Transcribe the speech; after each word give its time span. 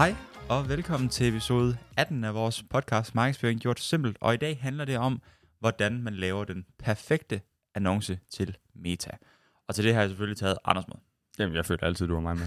Hej 0.00 0.14
og 0.48 0.68
velkommen 0.68 1.08
til 1.08 1.28
episode 1.28 1.76
18 1.96 2.24
af 2.24 2.34
vores 2.34 2.62
podcast 2.62 3.14
Markedsføring 3.14 3.60
Gjort 3.60 3.80
Simpelt. 3.80 4.16
Og 4.20 4.34
i 4.34 4.36
dag 4.36 4.58
handler 4.60 4.84
det 4.84 4.98
om, 4.98 5.22
hvordan 5.58 6.02
man 6.02 6.14
laver 6.14 6.44
den 6.44 6.66
perfekte 6.78 7.40
annonce 7.74 8.18
til 8.30 8.56
Meta. 8.74 9.10
Og 9.68 9.74
til 9.74 9.84
det 9.84 9.94
har 9.94 10.00
jeg 10.00 10.10
selvfølgelig 10.10 10.36
taget 10.36 10.58
Anders 10.64 10.88
med. 10.88 10.96
Jamen, 11.38 11.56
jeg 11.56 11.66
føler 11.66 11.84
altid, 11.84 12.06
du 12.06 12.14
var 12.14 12.20
mig 12.20 12.36
med. 12.36 12.46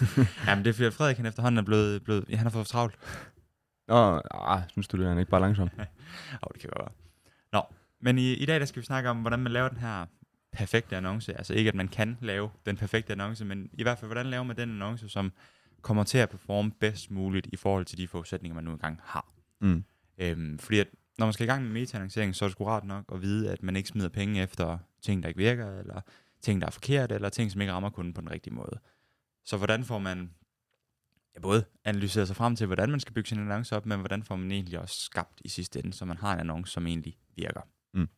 Jamen 0.46 0.64
det 0.64 0.70
er 0.70 0.74
fordi, 0.74 0.86
at 0.86 0.94
Frederik 0.94 1.16
han 1.16 1.26
efterhånden 1.26 1.58
er 1.58 1.62
blevet, 1.62 2.04
blevet 2.04 2.24
ja, 2.28 2.36
han 2.36 2.46
har 2.46 2.50
fået 2.50 2.66
travlt. 2.66 2.94
Nå, 3.88 4.22
ah, 4.30 4.62
synes 4.70 4.88
du, 4.88 4.96
det 4.96 5.04
er 5.04 5.08
han 5.08 5.18
ikke 5.18 5.30
bare 5.30 5.40
langsom? 5.40 5.68
Åh, 5.78 5.84
oh, 6.42 6.48
det 6.52 6.60
kan 6.60 6.70
godt 6.70 6.82
være. 6.82 6.92
Nå, 7.52 7.62
men 8.00 8.18
i, 8.18 8.32
i 8.32 8.46
dag 8.46 8.60
der 8.60 8.66
skal 8.66 8.82
vi 8.82 8.86
snakke 8.86 9.10
om, 9.10 9.20
hvordan 9.20 9.38
man 9.38 9.52
laver 9.52 9.68
den 9.68 9.78
her 9.78 10.06
perfekte 10.52 10.96
annonce. 10.96 11.36
Altså 11.36 11.54
ikke, 11.54 11.68
at 11.68 11.74
man 11.74 11.88
kan 11.88 12.18
lave 12.20 12.50
den 12.66 12.76
perfekte 12.76 13.12
annonce, 13.12 13.44
men 13.44 13.70
i 13.72 13.82
hvert 13.82 13.98
fald, 13.98 14.08
hvordan 14.08 14.26
laver 14.26 14.44
man 14.44 14.56
den 14.56 14.70
annonce, 14.70 15.08
som 15.08 15.32
kommer 15.84 16.04
til 16.04 16.18
at 16.18 16.30
performe 16.30 16.70
bedst 16.70 17.10
muligt 17.10 17.46
i 17.52 17.56
forhold 17.56 17.84
til 17.84 17.98
de 17.98 18.08
forudsætninger, 18.08 18.54
man 18.54 18.64
nu 18.64 18.72
engang 18.72 19.00
har. 19.02 19.32
Mm. 19.60 19.84
Øhm, 20.18 20.58
fordi 20.58 20.78
at, 20.78 20.88
når 21.18 21.26
man 21.26 21.32
skal 21.32 21.44
i 21.44 21.46
gang 21.46 21.62
med 21.64 21.72
meta-annoncering, 21.72 22.34
så 22.34 22.44
er 22.44 22.48
det 22.48 22.52
sgu 22.52 22.64
rart 22.64 22.84
nok 22.84 23.04
at 23.12 23.22
vide, 23.22 23.52
at 23.52 23.62
man 23.62 23.76
ikke 23.76 23.88
smider 23.88 24.08
penge 24.08 24.42
efter 24.42 24.78
ting, 25.02 25.22
der 25.22 25.28
ikke 25.28 25.38
virker, 25.38 25.78
eller 25.78 26.00
ting, 26.40 26.60
der 26.60 26.66
er 26.66 26.70
forkerte, 26.70 27.14
eller 27.14 27.28
ting, 27.28 27.50
som 27.50 27.60
ikke 27.60 27.72
rammer 27.72 27.90
kunden 27.90 28.14
på 28.14 28.20
den 28.20 28.30
rigtige 28.30 28.54
måde. 28.54 28.78
Så 29.44 29.56
hvordan 29.56 29.84
får 29.84 29.98
man 29.98 30.30
ja, 31.34 31.40
både 31.40 31.64
analyseret 31.84 32.26
sig 32.26 32.36
frem 32.36 32.56
til, 32.56 32.66
hvordan 32.66 32.90
man 32.90 33.00
skal 33.00 33.14
bygge 33.14 33.28
sin 33.28 33.38
annonce 33.38 33.76
op, 33.76 33.86
men 33.86 33.98
hvordan 33.98 34.22
får 34.22 34.36
man 34.36 34.52
egentlig 34.52 34.78
også 34.78 35.00
skabt 35.00 35.40
i 35.44 35.48
sidste 35.48 35.78
ende, 35.78 35.92
så 35.92 36.04
man 36.04 36.16
har 36.16 36.32
en 36.32 36.40
annonce, 36.40 36.72
som 36.72 36.86
egentlig 36.86 37.18
virker. 37.36 37.60
Mm. 37.94 38.08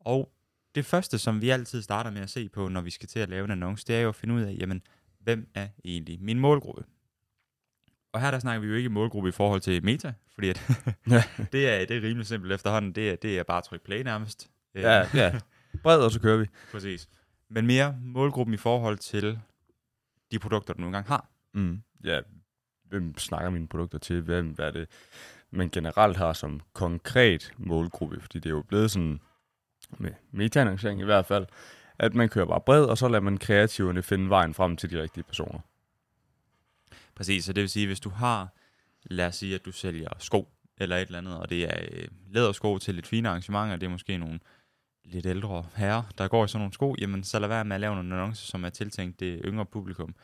Og 0.00 0.32
det 0.74 0.84
første, 0.84 1.18
som 1.18 1.42
vi 1.42 1.50
altid 1.50 1.82
starter 1.82 2.10
med 2.10 2.20
at 2.20 2.30
se 2.30 2.48
på, 2.48 2.68
når 2.68 2.80
vi 2.80 2.90
skal 2.90 3.08
til 3.08 3.20
at 3.20 3.28
lave 3.28 3.44
en 3.44 3.50
annonce, 3.50 3.86
det 3.86 3.96
er 3.96 4.00
jo 4.00 4.08
at 4.08 4.14
finde 4.14 4.34
ud 4.34 4.42
af, 4.42 4.56
jamen, 4.58 4.82
hvem 5.24 5.48
er 5.54 5.68
egentlig 5.84 6.18
min 6.22 6.38
målgruppe? 6.38 6.84
Og 8.12 8.20
her 8.20 8.30
der 8.30 8.38
snakker 8.38 8.60
vi 8.60 8.66
jo 8.66 8.74
ikke 8.74 8.88
målgruppe 8.88 9.28
i 9.28 9.32
forhold 9.32 9.60
til 9.60 9.84
meta, 9.84 10.12
fordi 10.34 10.48
at 10.48 10.62
det, 11.52 11.68
er, 11.68 11.86
det 11.86 11.96
er 11.96 12.02
rimelig 12.02 12.26
simpelt 12.26 12.52
efterhånden. 12.52 12.92
Det 12.92 13.10
er, 13.10 13.16
det 13.16 13.38
er 13.38 13.42
bare 13.42 13.58
at 13.58 13.64
trykke 13.64 13.84
play 13.84 14.02
nærmest. 14.02 14.50
Øh, 14.74 14.82
Ja, 14.82 15.06
ja. 15.14 15.40
Bred, 15.82 16.00
og 16.00 16.10
så 16.10 16.20
kører 16.20 16.36
vi. 16.36 16.46
Præcis. 16.72 17.08
Men 17.48 17.66
mere 17.66 17.96
målgruppen 18.02 18.54
i 18.54 18.56
forhold 18.56 18.98
til 18.98 19.38
de 20.32 20.38
produkter, 20.38 20.74
du 20.74 20.80
nu 20.80 20.86
engang 20.86 21.06
har. 21.06 21.28
Mm. 21.54 21.82
Ja, 22.04 22.20
hvem 22.84 23.18
snakker 23.18 23.50
mine 23.50 23.68
produkter 23.68 23.98
til? 23.98 24.20
Hvem, 24.22 24.48
hvad 24.48 24.66
er 24.66 24.70
det, 24.70 24.88
man 25.50 25.70
generelt 25.70 26.16
har 26.16 26.32
som 26.32 26.60
konkret 26.72 27.52
målgruppe? 27.58 28.20
Fordi 28.20 28.38
det 28.38 28.46
er 28.46 28.54
jo 28.54 28.62
blevet 28.62 28.90
sådan, 28.90 29.20
med 29.98 30.10
meta-annoncering 30.30 31.00
i 31.00 31.04
hvert 31.04 31.26
fald, 31.26 31.46
at 31.98 32.14
man 32.14 32.28
kører 32.28 32.46
bare 32.46 32.60
bred, 32.60 32.84
og 32.84 32.98
så 32.98 33.08
lader 33.08 33.20
man 33.22 33.38
kreativerne 33.38 34.02
finde 34.02 34.30
vejen 34.30 34.54
frem 34.54 34.76
til 34.76 34.90
de 34.90 35.02
rigtige 35.02 35.24
personer. 35.24 35.60
Præcis, 37.14 37.44
så 37.44 37.52
det 37.52 37.60
vil 37.60 37.70
sige, 37.70 37.86
hvis 37.86 38.00
du 38.00 38.08
har, 38.08 38.48
lad 39.04 39.26
os 39.26 39.36
sige, 39.36 39.54
at 39.54 39.64
du 39.64 39.72
sælger 39.72 40.08
sko 40.18 40.48
eller 40.78 40.96
et 40.96 41.06
eller 41.06 41.18
andet, 41.18 41.38
og 41.38 41.50
det 41.50 41.64
er 41.64 41.78
øh, 41.92 42.08
lædersko 42.30 42.78
til 42.78 42.94
lidt 42.94 43.06
fine 43.06 43.28
arrangementer, 43.28 43.76
det 43.76 43.86
er 43.86 43.90
måske 43.90 44.18
nogle 44.18 44.40
lidt 45.04 45.26
ældre 45.26 45.66
herrer, 45.74 46.02
der 46.18 46.28
går 46.28 46.44
i 46.44 46.48
sådan 46.48 46.60
nogle 46.60 46.72
sko, 46.72 46.94
jamen 46.98 47.24
så 47.24 47.38
lad 47.38 47.48
være 47.48 47.64
med 47.64 47.74
at 47.74 47.80
lave 47.80 47.94
nogle 47.94 48.14
annoncer, 48.14 48.46
som 48.46 48.64
er 48.64 48.68
tiltænkt 48.68 49.20
det 49.20 49.40
yngre 49.44 49.66
publikum. 49.66 50.14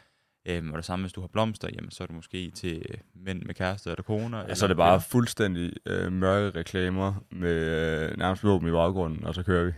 Øhm, 0.47 0.71
og 0.71 0.77
det 0.77 0.85
samme, 0.85 1.03
hvis 1.03 1.13
du 1.13 1.21
har 1.21 1.29
blomster, 1.29 1.69
jamen 1.75 1.91
så 1.91 2.03
er 2.03 2.07
det 2.07 2.17
måske 2.17 2.51
til 2.51 2.83
øh, 2.89 2.99
mænd 3.15 3.43
med 3.43 3.55
kærester 3.55 3.91
eller 3.91 4.03
koner. 4.03 4.39
Ja, 4.39 4.45
eller 4.45 4.55
så 4.55 4.65
er 4.65 4.69
det 4.69 4.77
bare 4.77 5.01
fuldstændig 5.01 5.73
øh, 5.87 6.13
mørke 6.13 6.59
reklamer 6.59 7.15
med 7.31 8.11
øh, 8.11 8.19
nærmest 8.19 8.45
våben 8.45 8.69
i 8.69 8.71
baggrunden, 8.71 9.25
og 9.25 9.35
så 9.35 9.43
kører 9.43 9.65
vi. 9.65 9.73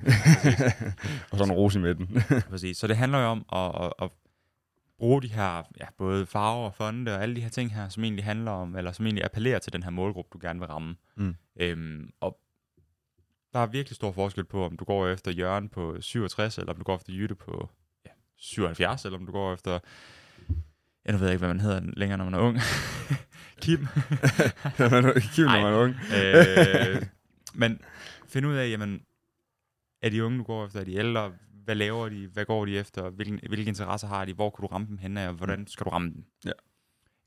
og 1.30 1.38
så 1.38 1.44
en 1.44 1.52
ros 1.52 1.74
i 1.74 1.78
midten. 1.78 2.22
Præcis. 2.50 2.76
Så 2.76 2.86
det 2.86 2.96
handler 2.96 3.18
jo 3.18 3.26
om 3.26 3.44
at, 3.52 3.84
at, 3.84 3.92
at 4.02 4.10
bruge 4.98 5.22
de 5.22 5.28
her, 5.28 5.62
ja, 5.80 5.86
både 5.98 6.26
farver 6.26 6.66
og 6.66 6.74
fonde 6.74 7.14
og 7.14 7.22
alle 7.22 7.36
de 7.36 7.40
her 7.40 7.48
ting 7.48 7.74
her, 7.74 7.88
som 7.88 8.04
egentlig 8.04 8.24
handler 8.24 8.50
om, 8.50 8.76
eller 8.76 8.92
som 8.92 9.06
egentlig 9.06 9.24
appellerer 9.24 9.58
til 9.58 9.72
den 9.72 9.82
her 9.82 9.90
målgruppe, 9.90 10.30
du 10.32 10.38
gerne 10.42 10.60
vil 10.60 10.68
ramme. 10.68 10.96
Mm. 11.16 11.34
Øhm, 11.60 12.10
og 12.20 12.38
der 13.52 13.58
er 13.58 13.66
virkelig 13.66 13.96
stor 13.96 14.12
forskel 14.12 14.44
på, 14.44 14.64
om 14.64 14.76
du 14.76 14.84
går 14.84 15.08
efter 15.08 15.30
Jørgen 15.30 15.68
på 15.68 15.96
67, 16.00 16.58
eller 16.58 16.72
om 16.72 16.78
du 16.78 16.84
går 16.84 16.96
efter 16.96 17.12
Jytte 17.12 17.34
på 17.34 17.70
ja, 18.06 18.10
77, 18.36 19.04
eller 19.04 19.18
om 19.18 19.26
du 19.26 19.32
går 19.32 19.54
efter, 19.54 19.78
jeg 21.04 21.20
ved 21.20 21.28
ikke, 21.28 21.38
hvad 21.38 21.48
man 21.48 21.60
hedder 21.60 21.80
længere, 21.96 22.18
når 22.18 22.24
man 22.24 22.34
er 22.34 22.38
ung. 22.38 22.58
Kim. 23.62 23.78
Kim, 25.34 25.44
når 25.44 25.62
man 25.62 25.72
er 25.72 25.78
ung. 25.78 25.94
øh, 26.16 27.02
men 27.54 27.80
find 28.28 28.46
ud 28.46 28.54
af, 28.54 28.70
jamen, 28.70 29.02
er 30.02 30.08
de 30.08 30.24
unge, 30.24 30.38
du 30.38 30.44
går 30.44 30.66
efter, 30.66 30.80
er 30.80 30.84
de 30.84 30.94
ældre? 30.94 31.32
Hvad 31.64 31.74
laver 31.74 32.08
de? 32.08 32.26
Hvad 32.26 32.44
går 32.44 32.64
de 32.64 32.78
efter? 32.78 33.10
Hvilken, 33.10 33.40
hvilke 33.48 33.68
interesser 33.68 34.08
har 34.08 34.24
de? 34.24 34.34
Hvor 34.34 34.50
kan 34.50 34.62
du 34.62 34.66
ramme 34.66 34.86
dem 34.86 34.98
hen 34.98 35.16
af, 35.16 35.28
og 35.28 35.34
hvordan 35.34 35.66
skal 35.66 35.84
du 35.84 35.90
ramme 35.90 36.10
dem? 36.10 36.24
Ja. 36.44 36.52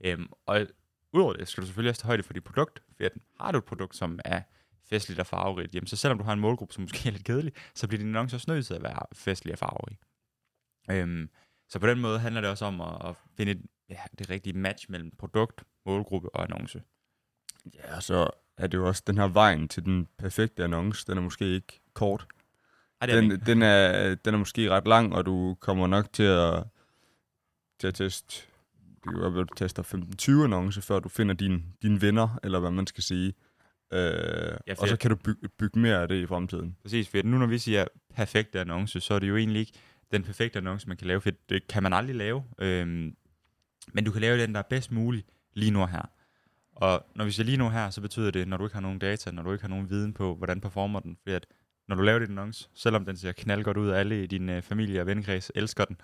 Øhm, 0.05 0.27
og 0.45 0.67
udover 1.13 1.33
det, 1.33 1.47
skal 1.47 1.61
du 1.61 1.65
selvfølgelig 1.67 1.89
også 1.89 2.01
tage 2.01 2.07
højde 2.07 2.23
for 2.23 2.33
dit 2.33 2.43
produkt. 2.43 2.83
For 2.97 3.03
at 3.03 3.11
har 3.39 3.51
du 3.51 3.57
et 3.57 3.65
produkt, 3.65 3.95
som 3.95 4.19
er 4.25 4.41
festligt 4.89 5.19
og 5.19 5.27
farverigt, 5.27 5.75
jamen, 5.75 5.87
så 5.87 5.95
selvom 5.95 6.17
du 6.17 6.23
har 6.23 6.33
en 6.33 6.39
målgruppe, 6.39 6.73
som 6.73 6.81
måske 6.81 7.07
er 7.07 7.11
lidt 7.11 7.23
kedelig, 7.23 7.53
så 7.75 7.87
bliver 7.87 7.99
din 7.99 8.07
annonce 8.07 8.35
også 8.35 8.51
nødt 8.51 8.65
til 8.65 8.73
at 8.73 8.83
være 8.83 8.99
festlig 9.13 9.53
og 9.53 9.59
farverig. 9.59 9.97
Øhm, 10.91 11.29
så 11.69 11.79
på 11.79 11.87
den 11.87 11.99
måde 12.01 12.19
handler 12.19 12.41
det 12.41 12.49
også 12.49 12.65
om 12.65 12.81
at, 12.81 13.09
at 13.09 13.15
finde 13.37 13.51
et, 13.51 13.61
ja, 13.89 13.97
det 14.19 14.29
rigtige 14.29 14.57
match 14.57 14.85
mellem 14.91 15.11
produkt, 15.17 15.63
målgruppe 15.85 16.35
og 16.35 16.43
annonce. 16.43 16.81
Ja, 17.73 17.95
og 17.95 18.03
så 18.03 18.29
er 18.57 18.67
det 18.67 18.77
jo 18.77 18.87
også 18.87 19.03
den 19.07 19.17
her 19.17 19.27
vejen 19.27 19.67
til 19.67 19.85
den 19.85 20.07
perfekte 20.17 20.63
annonce, 20.63 21.05
den 21.07 21.17
er 21.17 21.21
måske 21.21 21.45
ikke 21.45 21.81
kort. 21.93 22.27
Ej, 23.01 23.07
Den, 23.07 23.29
den, 23.29 23.39
den, 23.39 23.61
er, 23.61 24.15
den 24.15 24.33
er 24.33 24.37
måske 24.37 24.69
ret 24.69 24.87
lang, 24.87 25.15
og 25.15 25.25
du 25.25 25.57
kommer 25.59 25.87
nok 25.87 26.13
til 26.13 26.23
at, 26.23 26.63
til 27.79 27.87
at 27.87 27.93
teste, 27.93 28.47
det 29.03 29.03
kan 29.03 29.21
du 29.33 29.45
tester 29.55 29.83
15-20 30.39 30.43
annoncer, 30.43 30.81
før 30.81 30.99
du 30.99 31.09
finder 31.09 31.35
dine 31.35 31.63
din 31.81 32.01
venner, 32.01 32.39
eller 32.43 32.59
hvad 32.59 32.71
man 32.71 32.87
skal 32.87 33.03
sige. 33.03 33.33
Øh, 33.93 33.99
Ja, 34.67 34.73
og 34.79 34.87
så 34.87 34.97
kan 34.97 35.09
du 35.09 35.15
bygge, 35.15 35.49
bygge 35.49 35.79
mere 35.79 36.01
af 36.01 36.07
det 36.07 36.15
i 36.15 36.25
fremtiden. 36.27 36.77
Præcis, 36.81 37.09
for 37.09 37.23
nu 37.23 37.37
når 37.37 37.45
vi 37.45 37.57
siger 37.57 37.85
perfekte 38.15 38.59
annonce, 38.59 39.01
så 39.01 39.13
er 39.13 39.19
det 39.19 39.29
jo 39.29 39.37
egentlig 39.37 39.59
ikke 39.59 39.71
den 40.11 40.23
perfekte 40.23 40.59
annonce, 40.59 40.87
man 40.87 40.97
kan 40.97 41.07
lave, 41.07 41.21
for 41.21 41.31
det 41.49 41.67
kan 41.67 41.83
man 41.83 41.93
aldrig 41.93 42.15
lave. 42.15 42.43
Øhm, 42.59 43.15
men 43.93 44.03
du 44.03 44.11
kan 44.11 44.21
lave 44.21 44.41
den, 44.41 44.53
der 44.53 44.59
er 44.59 44.63
bedst 44.69 44.91
mulig 44.91 45.23
lige 45.53 45.71
nu 45.71 45.81
og 45.81 45.89
her. 45.89 46.09
Og 46.75 47.05
når 47.15 47.25
vi 47.25 47.31
siger 47.31 47.45
lige 47.45 47.57
nu 47.57 47.69
her, 47.69 47.89
så 47.89 48.01
betyder 48.01 48.31
det, 48.31 48.47
når 48.47 48.57
du 48.57 48.63
ikke 48.63 48.73
har 48.73 48.81
nogen 48.81 48.99
data, 48.99 49.31
når 49.31 49.43
du 49.43 49.51
ikke 49.51 49.63
har 49.63 49.69
nogen 49.69 49.89
viden 49.89 50.13
på, 50.13 50.35
hvordan 50.35 50.61
performer 50.61 50.99
den. 50.99 51.17
Fordi 51.21 51.35
at 51.35 51.45
når 51.87 51.95
du 51.95 52.01
laver 52.01 52.19
din 52.19 52.31
annonce, 52.31 52.69
selvom 52.73 53.05
den 53.05 53.17
ser 53.17 53.31
knaldgodt 53.31 53.77
ud, 53.77 53.89
og 53.89 53.99
alle 53.99 54.23
i 54.23 54.27
din 54.27 54.49
øh, 54.49 54.61
familie 54.61 55.01
og 55.01 55.07
vennekreds 55.07 55.51
elsker 55.55 55.85
den, 55.85 55.97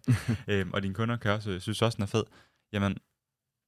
øhm, 0.52 0.72
og 0.72 0.82
dine 0.82 0.94
kunder 0.94 1.16
kan 1.16 1.30
også 1.30 1.50
øh, 1.50 1.60
synes 1.60 1.82
også, 1.82 1.96
den 1.96 2.02
er 2.02 2.06
fed, 2.06 2.24
jamen, 2.72 2.98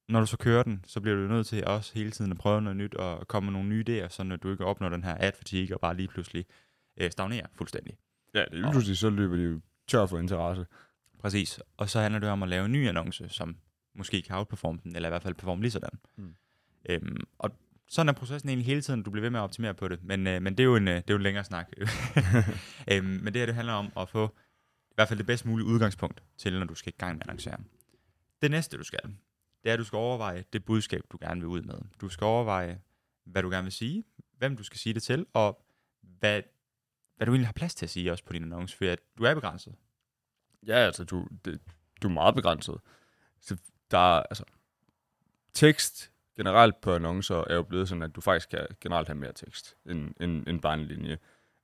når 0.09 0.19
du 0.19 0.25
så 0.25 0.37
kører 0.37 0.63
den, 0.63 0.83
så 0.87 1.01
bliver 1.01 1.15
du 1.17 1.21
nødt 1.21 1.47
til 1.47 1.65
også 1.65 1.91
hele 1.93 2.11
tiden 2.11 2.31
at 2.31 2.37
prøve 2.37 2.61
noget 2.61 2.77
nyt 2.77 2.95
og 2.95 3.27
komme 3.27 3.51
med 3.51 3.53
nogle 3.53 3.69
nye 3.69 3.83
idéer, 3.89 4.09
så 4.09 4.37
du 4.43 4.51
ikke 4.51 4.65
opnår 4.65 4.89
den 4.89 5.03
her 5.03 5.17
ad 5.19 5.31
fatigue 5.37 5.75
og 5.75 5.81
bare 5.81 5.95
lige 5.95 6.07
pludselig 6.07 6.45
øh, 6.97 7.11
stagnerer 7.11 7.45
fuldstændig. 7.55 7.97
Ja, 8.33 8.39
det 8.39 8.47
er 8.51 8.55
lige 8.55 8.71
pludselig, 8.71 8.97
så 8.97 9.09
løber 9.09 9.35
de 9.35 9.61
tør 9.91 10.05
for 10.05 10.19
interesse. 10.19 10.65
Præcis. 11.19 11.59
Og 11.77 11.89
så 11.89 11.99
handler 11.99 12.19
det 12.19 12.29
om 12.29 12.43
at 12.43 12.49
lave 12.49 12.65
en 12.65 12.71
ny 12.71 12.87
annonce, 12.87 13.29
som 13.29 13.55
måske 13.95 14.21
kan 14.21 14.35
outperforme 14.35 14.79
den, 14.83 14.95
eller 14.95 15.09
i 15.09 15.11
hvert 15.11 15.23
fald 15.23 15.33
performe 15.33 15.61
lige 15.61 15.71
sådan. 15.71 15.99
Mm. 16.15 16.35
Øhm, 16.89 17.23
og 17.39 17.51
sådan 17.89 18.09
er 18.09 18.13
processen 18.13 18.49
egentlig 18.49 18.65
hele 18.65 18.81
tiden, 18.81 19.03
du 19.03 19.11
bliver 19.11 19.21
ved 19.21 19.29
med 19.29 19.39
at 19.39 19.43
optimere 19.43 19.73
på 19.73 19.87
det. 19.87 20.03
Men, 20.03 20.27
øh, 20.27 20.41
men 20.41 20.57
det, 20.57 20.63
er 20.63 20.67
jo 20.67 20.75
en, 20.75 20.87
øh, 20.87 20.95
det 20.95 21.09
er 21.09 21.13
jo 21.13 21.15
en 21.15 21.23
længere 21.23 21.43
snak. 21.43 21.71
øhm, 22.91 23.05
men 23.05 23.25
det 23.25 23.35
her, 23.35 23.45
det 23.45 23.55
handler 23.55 23.73
om 23.73 23.91
at 23.97 24.09
få 24.09 24.35
i 24.91 24.93
hvert 24.95 25.07
fald 25.07 25.17
det 25.17 25.25
bedst 25.25 25.45
mulige 25.45 25.65
udgangspunkt 25.65 26.23
til, 26.37 26.59
når 26.59 26.65
du 26.65 26.75
skal 26.75 26.93
i 26.93 26.99
gang 26.99 27.13
med 27.13 27.21
at 27.21 27.29
annoncere. 27.29 27.57
Det 28.41 28.51
næste, 28.51 28.77
du 28.77 28.83
skal, 28.83 28.99
det 29.63 29.69
er, 29.69 29.73
at 29.73 29.79
du 29.79 29.83
skal 29.83 29.97
overveje 29.97 30.43
det 30.53 30.65
budskab, 30.65 31.01
du 31.11 31.17
gerne 31.21 31.41
vil 31.41 31.47
ud 31.47 31.61
med. 31.61 31.75
Du 32.01 32.09
skal 32.09 32.25
overveje, 32.25 32.81
hvad 33.25 33.43
du 33.43 33.49
gerne 33.49 33.63
vil 33.63 33.71
sige, 33.71 34.03
hvem 34.37 34.57
du 34.57 34.63
skal 34.63 34.79
sige 34.79 34.93
det 34.93 35.03
til, 35.03 35.25
og 35.33 35.65
hvad, 36.01 36.41
hvad 37.17 37.25
du 37.25 37.31
egentlig 37.31 37.47
har 37.47 37.53
plads 37.53 37.75
til 37.75 37.85
at 37.85 37.89
sige 37.89 38.11
også 38.11 38.23
på 38.23 38.33
din 38.33 38.43
annonce, 38.43 38.77
for 38.77 38.85
at 38.85 38.99
du 39.17 39.23
er 39.23 39.33
begrænset. 39.33 39.75
Ja, 40.67 40.75
altså, 40.75 41.03
du, 41.03 41.27
det, 41.45 41.61
du 42.01 42.07
er 42.07 42.11
meget 42.11 42.35
begrænset. 42.35 42.79
Så 43.41 43.57
der 43.91 43.97
er, 43.97 44.23
altså, 44.23 44.43
tekst 45.53 46.11
generelt 46.35 46.81
på 46.81 46.95
annoncer 46.95 47.43
er 47.49 47.55
jo 47.55 47.63
blevet 47.63 47.89
sådan, 47.89 48.03
at 48.03 48.15
du 48.15 48.21
faktisk 48.21 48.49
kan 48.49 48.67
generelt 48.81 49.07
have 49.07 49.17
mere 49.17 49.33
tekst 49.33 49.75
end, 49.85 50.13
end, 50.19 50.47
end 50.47 50.61
bare 50.61 50.73
en 50.73 50.85
linje. 50.85 51.17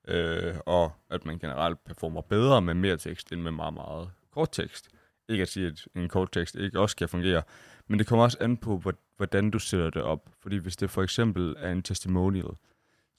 Øh, 0.07 0.56
og 0.66 0.92
at 1.10 1.25
man 1.25 1.39
generelt 1.39 1.83
performer 1.83 2.21
bedre 2.21 2.62
med 2.62 2.74
mere 2.74 2.98
tekst, 2.98 3.31
end 3.31 3.42
med 3.42 3.51
meget, 3.51 3.74
meget 3.74 4.12
kort 4.31 4.51
tekst. 4.51 4.89
Ikke 5.30 5.42
at 5.42 5.48
sige, 5.48 5.68
at 5.68 5.88
en 5.95 6.10
kort 6.10 6.31
tekst 6.31 6.56
ikke 6.56 6.80
også 6.80 6.95
kan 6.95 7.10
fungere, 7.10 7.44
men 7.88 8.00
det 8.00 8.07
kommer 8.07 8.24
også 8.24 8.38
an 8.42 8.57
på, 8.57 8.83
hvordan 9.18 9.51
du 9.51 9.60
sætter 9.60 9.89
det 9.89 10.01
op. 10.01 10.30
Fordi 10.39 10.57
hvis 10.57 10.75
det 10.75 10.89
for 10.89 11.04
eksempel 11.04 11.56
er 11.57 11.71
en 11.71 11.83
testimonial, 11.83 12.50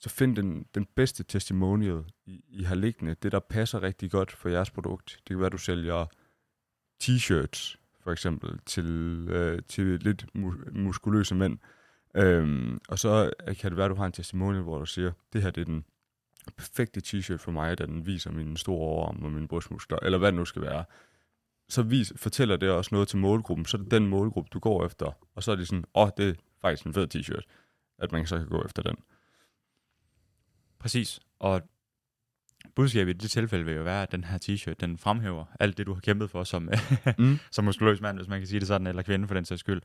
så 0.00 0.08
find 0.08 0.36
den, 0.36 0.66
den 0.74 0.86
bedste 0.94 1.24
testimonial, 1.24 2.04
I, 2.26 2.44
I 2.48 2.62
har 2.62 2.74
liggende, 2.74 3.14
det 3.14 3.32
der 3.32 3.40
passer 3.40 3.82
rigtig 3.82 4.10
godt 4.10 4.32
for 4.32 4.48
jeres 4.48 4.70
produkt. 4.70 5.14
Det 5.18 5.24
kan 5.26 5.40
være, 5.40 5.50
du 5.50 5.58
sælger 5.58 6.06
t-shirts, 7.02 7.76
for 8.02 8.12
eksempel, 8.12 8.58
til, 8.66 8.86
øh, 9.30 9.62
til 9.68 9.86
lidt 10.00 10.26
mu- 10.36 10.70
muskuløse 10.80 11.34
mænd. 11.34 11.58
Øhm, 12.16 12.80
og 12.88 12.98
så 12.98 13.30
øh, 13.48 13.56
kan 13.56 13.70
det 13.70 13.76
være, 13.76 13.86
at 13.86 13.90
du 13.90 13.94
har 13.94 14.06
en 14.06 14.12
testimonial, 14.12 14.62
hvor 14.62 14.78
du 14.78 14.86
siger, 14.86 15.12
det 15.32 15.42
her 15.42 15.50
det 15.50 15.60
er 15.60 15.64
den 15.64 15.84
perfekte 16.56 17.00
t-shirt 17.06 17.36
for 17.36 17.50
mig, 17.52 17.78
da 17.78 17.86
den 17.86 18.06
viser 18.06 18.32
mine 18.32 18.58
store 18.58 18.78
overarm 18.78 19.24
og 19.24 19.32
mine 19.32 19.48
brystmuskler, 19.48 19.98
eller 20.02 20.18
hvad 20.18 20.32
det 20.32 20.38
nu 20.38 20.44
skal 20.44 20.62
være. 20.62 20.84
så 21.68 21.82
vis, 21.82 22.12
fortæller 22.16 22.56
det 22.56 22.70
også 22.70 22.88
noget 22.92 23.08
til 23.08 23.18
målgruppen, 23.18 23.66
så 23.66 23.76
er 23.76 23.82
det 23.82 23.90
den 23.90 24.06
målgruppe, 24.06 24.48
du 24.52 24.58
går 24.58 24.86
efter, 24.86 25.12
og 25.34 25.42
så 25.42 25.52
er 25.52 25.56
det 25.56 25.68
sådan, 25.68 25.84
åh, 25.94 26.02
oh, 26.02 26.10
det 26.16 26.28
er 26.28 26.34
faktisk 26.60 26.86
en 26.86 26.94
fed 26.94 27.14
t-shirt, 27.14 27.42
at 27.98 28.12
man 28.12 28.26
så 28.26 28.38
kan 28.38 28.48
gå 28.48 28.64
efter 28.64 28.82
den. 28.82 28.96
Præcis. 30.80 31.20
Og 31.40 31.62
budskabet 32.74 33.14
i 33.14 33.18
det 33.18 33.30
tilfælde 33.30 33.64
vil 33.64 33.74
jo 33.74 33.82
være, 33.82 34.02
at 34.02 34.12
den 34.12 34.24
her 34.24 34.38
t-shirt, 34.38 34.74
den 34.80 34.98
fremhæver 34.98 35.44
alt 35.60 35.78
det, 35.78 35.86
du 35.86 35.94
har 35.94 36.00
kæmpet 36.00 36.30
for 36.30 36.44
som, 36.44 36.62
mm. 37.18 37.38
som 37.50 37.64
muskuløs 37.64 38.00
mand, 38.00 38.18
hvis 38.18 38.28
man 38.28 38.40
kan 38.40 38.46
sige 38.46 38.60
det 38.60 38.68
sådan, 38.68 38.86
eller 38.86 39.02
kvinde 39.02 39.26
for 39.26 39.34
den 39.34 39.44
sags 39.44 39.60
skyld. 39.60 39.82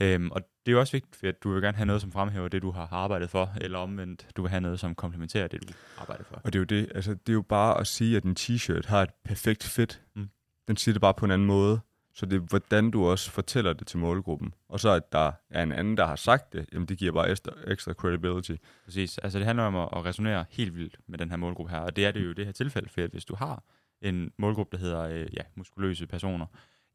Øhm, 0.00 0.30
og 0.30 0.40
det 0.40 0.72
er 0.72 0.72
jo 0.72 0.80
også 0.80 0.92
vigtigt, 0.92 1.16
for 1.16 1.26
at 1.26 1.42
du 1.42 1.52
vil 1.52 1.62
gerne 1.62 1.76
have 1.76 1.86
noget, 1.86 2.02
som 2.02 2.12
fremhæver 2.12 2.48
det, 2.48 2.62
du 2.62 2.70
har 2.70 2.88
arbejdet 2.90 3.30
for, 3.30 3.52
eller 3.60 3.78
omvendt, 3.78 4.26
du 4.36 4.42
vil 4.42 4.50
have 4.50 4.60
noget, 4.60 4.80
som 4.80 4.94
komplementerer 4.94 5.48
det, 5.48 5.68
du 5.68 5.74
arbejder 5.98 6.24
for. 6.24 6.40
Og 6.44 6.52
det 6.52 6.54
er 6.54 6.60
jo 6.60 6.64
det, 6.64 6.92
altså 6.94 7.14
det 7.14 7.28
er 7.28 7.32
jo 7.32 7.42
bare 7.42 7.80
at 7.80 7.86
sige, 7.86 8.16
at 8.16 8.24
en 8.24 8.36
t-shirt 8.38 8.88
har 8.88 9.02
et 9.02 9.10
perfekt 9.24 9.64
fit. 9.64 10.02
Mm. 10.16 10.28
Den 10.68 10.76
siger 10.76 10.92
det 10.92 11.00
bare 11.00 11.14
på 11.14 11.24
en 11.24 11.30
anden 11.30 11.46
måde. 11.46 11.80
Så 12.16 12.26
det 12.26 12.36
er, 12.36 12.40
hvordan 12.40 12.90
du 12.90 13.06
også 13.06 13.30
fortæller 13.30 13.72
det 13.72 13.86
til 13.86 13.98
målgruppen. 13.98 14.54
Og 14.68 14.80
så 14.80 14.90
at 14.90 15.12
der 15.12 15.32
er 15.50 15.62
en 15.62 15.72
anden, 15.72 15.96
der 15.96 16.06
har 16.06 16.16
sagt 16.16 16.52
det, 16.52 16.66
jamen 16.72 16.88
det 16.88 16.98
giver 16.98 17.12
bare 17.12 17.30
ekstra, 17.30 17.52
ekstra 17.66 17.92
credibility. 17.92 18.52
Præcis. 18.84 19.18
Altså 19.18 19.38
det 19.38 19.46
handler 19.46 19.64
om 19.64 19.76
at, 19.76 19.88
at 19.92 20.04
resonere 20.04 20.44
helt 20.50 20.74
vildt 20.74 20.96
med 21.06 21.18
den 21.18 21.30
her 21.30 21.36
målgruppe 21.36 21.72
her. 21.72 21.78
Og 21.78 21.96
det 21.96 22.06
er 22.06 22.10
det 22.10 22.24
jo 22.24 22.30
i 22.30 22.34
det 22.34 22.44
her 22.44 22.52
tilfælde, 22.52 22.88
for 22.88 23.06
hvis 23.06 23.24
du 23.24 23.34
har 23.34 23.62
en 24.02 24.32
målgruppe, 24.36 24.76
der 24.76 24.82
hedder 24.82 25.00
øh, 25.00 25.26
ja, 25.34 25.40
muskuløse 25.54 26.06
personer, 26.06 26.46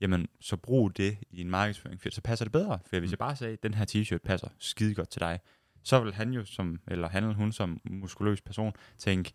jamen 0.02 0.28
så 0.40 0.58
brug 0.58 0.98
det 0.98 1.18
i 1.32 1.42
en 1.42 1.50
markedsføring, 1.50 2.02
for 2.02 2.10
så 2.10 2.22
passer 2.22 2.46
det 2.46 2.52
bedre. 2.52 2.80
For 2.86 3.00
hvis 3.00 3.10
mm. 3.10 3.12
jeg 3.12 3.20
bare 3.20 3.36
sagde, 3.36 3.54
at 3.54 3.64
den 3.64 3.74
her 3.74 3.86
t-shirt 3.86 4.18
passer 4.18 4.48
skide 4.60 4.96
godt 4.96 5.10
til 5.10 5.22
dig, 5.22 5.40
så 5.84 6.00
vil 6.00 6.14
han 6.14 6.34
jo 6.34 6.46
som, 6.46 6.80
eller 6.88 7.10
han 7.10 7.24
eller 7.24 7.36
hun 7.36 7.52
som 7.52 7.82
muskuløs 7.84 8.42
person 8.42 8.74
tænke, 8.98 9.34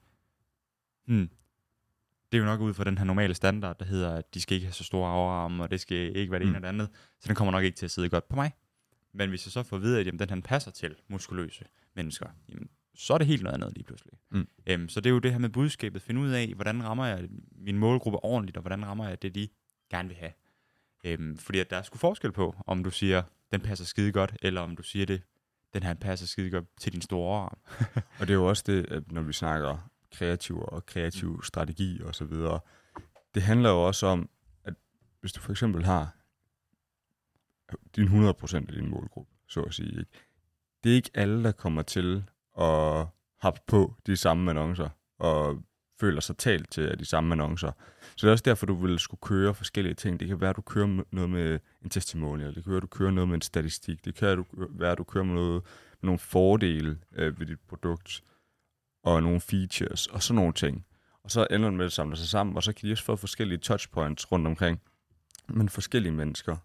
hmm, 1.06 1.30
det 2.32 2.38
er 2.38 2.42
jo 2.42 2.44
nok 2.44 2.60
ud 2.60 2.74
fra 2.74 2.84
den 2.84 2.98
her 2.98 3.04
normale 3.04 3.34
standard, 3.34 3.78
der 3.78 3.84
hedder, 3.84 4.14
at 4.14 4.34
de 4.34 4.40
skal 4.40 4.54
ikke 4.54 4.66
have 4.66 4.72
så 4.74 4.84
store 4.84 5.10
overarme, 5.10 5.62
og 5.62 5.70
det 5.70 5.80
skal 5.80 6.16
ikke 6.16 6.32
være 6.32 6.38
det 6.38 6.46
mm. 6.46 6.50
ene 6.50 6.56
eller 6.56 6.68
andet. 6.68 6.88
Så 7.20 7.28
den 7.28 7.34
kommer 7.34 7.52
nok 7.52 7.64
ikke 7.64 7.76
til 7.76 7.84
at 7.84 7.90
sidde 7.90 8.08
godt 8.08 8.28
på 8.28 8.36
mig. 8.36 8.52
Men 9.14 9.28
hvis 9.28 9.46
jeg 9.46 9.52
så 9.52 9.62
får 9.62 9.76
at 9.76 9.82
vide, 9.82 10.00
at 10.00 10.06
jamen, 10.06 10.18
den 10.18 10.30
her 10.30 10.40
passer 10.40 10.70
til 10.70 10.94
muskuløse 11.08 11.64
mennesker, 11.94 12.26
jamen, 12.48 12.68
så 12.94 13.14
er 13.14 13.18
det 13.18 13.26
helt 13.26 13.42
noget 13.42 13.54
andet 13.54 13.72
lige 13.74 13.84
pludselig. 13.84 14.12
Mm. 14.30 14.48
Øhm, 14.66 14.88
så 14.88 15.00
det 15.00 15.10
er 15.10 15.14
jo 15.14 15.18
det 15.18 15.32
her 15.32 15.38
med 15.38 15.48
budskabet. 15.48 16.02
Finde 16.02 16.20
ud 16.20 16.30
af, 16.30 16.52
hvordan 16.54 16.84
rammer 16.84 17.06
jeg 17.06 17.28
min 17.58 17.78
målgruppe 17.78 18.24
ordentligt, 18.24 18.56
og 18.56 18.60
hvordan 18.60 18.86
rammer 18.86 19.08
jeg 19.08 19.22
det, 19.22 19.34
de 19.34 19.48
gerne 19.90 20.08
vil 20.08 20.16
have. 20.16 20.32
Øhm, 21.04 21.36
fordi 21.36 21.58
at 21.58 21.70
der 21.70 21.76
er 21.76 21.82
sgu 21.82 21.98
forskel 21.98 22.32
på, 22.32 22.56
om 22.66 22.84
du 22.84 22.90
siger, 22.90 23.22
den 23.52 23.60
passer 23.60 23.84
skide 23.84 24.12
godt, 24.12 24.36
eller 24.42 24.60
om 24.60 24.76
du 24.76 24.82
siger 24.82 25.06
det, 25.06 25.22
den 25.74 25.82
her 25.82 25.94
passer 25.94 26.26
skide 26.26 26.50
godt 26.50 26.64
til 26.80 26.92
din 26.92 27.02
store 27.02 27.40
arm. 27.40 27.58
og 28.20 28.26
det 28.26 28.30
er 28.30 28.34
jo 28.34 28.48
også 28.48 28.62
det, 28.66 28.92
at 28.92 29.12
når 29.12 29.22
vi 29.22 29.32
snakker 29.32 29.90
kreativ 30.18 30.58
og 30.60 30.86
kreativ 30.86 31.30
mm. 31.30 31.42
strategi 31.42 32.00
og 32.02 32.14
så 32.14 32.24
videre. 32.24 32.60
Det 33.34 33.42
handler 33.42 33.70
jo 33.70 33.82
også 33.82 34.06
om, 34.06 34.28
at 34.64 34.74
hvis 35.20 35.32
du 35.32 35.40
for 35.40 35.52
eksempel 35.52 35.84
har 35.84 36.16
din 37.96 38.28
100% 38.28 38.56
af 38.56 38.72
din 38.72 38.90
målgruppe, 38.90 39.32
så 39.48 39.62
at 39.62 39.74
sige, 39.74 39.90
ikke? 39.90 40.10
det 40.84 40.92
er 40.92 40.96
ikke 40.96 41.10
alle, 41.14 41.44
der 41.44 41.52
kommer 41.52 41.82
til 41.82 42.24
at 42.58 43.06
have 43.40 43.52
på 43.66 43.94
de 44.06 44.16
samme 44.16 44.50
annoncer 44.50 44.88
og 45.18 45.62
føler 46.00 46.20
sig 46.20 46.36
talt 46.36 46.70
til 46.70 46.86
af 46.86 46.98
de 46.98 47.04
samme 47.04 47.34
annoncer. 47.34 47.70
Så 48.16 48.26
det 48.26 48.28
er 48.28 48.32
også 48.32 48.44
derfor, 48.44 48.66
du 48.66 48.74
vil 48.74 48.98
skulle 48.98 49.20
køre 49.20 49.54
forskellige 49.54 49.94
ting. 49.94 50.20
Det 50.20 50.28
kan 50.28 50.40
være, 50.40 50.50
at 50.50 50.56
du 50.56 50.62
kører 50.62 51.02
noget 51.12 51.30
med 51.30 51.58
en 51.84 51.90
testimonial, 51.90 52.54
det 52.54 52.64
kan 52.64 52.70
være, 52.70 52.76
at 52.76 52.82
du 52.82 52.86
kører 52.86 53.10
noget 53.10 53.28
med 53.28 53.34
en 53.34 53.42
statistik, 53.42 54.04
det 54.04 54.14
kan 54.14 54.44
være, 54.52 54.92
at 54.92 54.98
du 54.98 55.04
kører 55.04 55.24
noget, 55.24 55.62
med 56.00 56.08
nogle 56.08 56.18
fordele 56.18 56.98
øh, 57.12 57.40
ved 57.40 57.46
dit 57.46 57.60
produkt 57.68 58.22
og 59.06 59.22
nogle 59.22 59.40
features 59.40 60.06
og 60.06 60.22
sådan 60.22 60.36
nogle 60.36 60.52
ting. 60.52 60.86
Og 61.22 61.30
så 61.30 61.46
ender 61.50 61.68
det 61.68 61.76
med 61.76 61.86
at 61.86 61.92
samle 61.92 62.16
sig 62.16 62.28
sammen, 62.28 62.56
og 62.56 62.62
så 62.62 62.72
kan 62.72 62.88
de 62.88 62.92
også 62.92 63.04
få 63.04 63.16
forskellige 63.16 63.58
touchpoints 63.58 64.32
rundt 64.32 64.46
omkring. 64.46 64.80
Men 65.48 65.68
forskellige 65.68 66.12
mennesker 66.12 66.56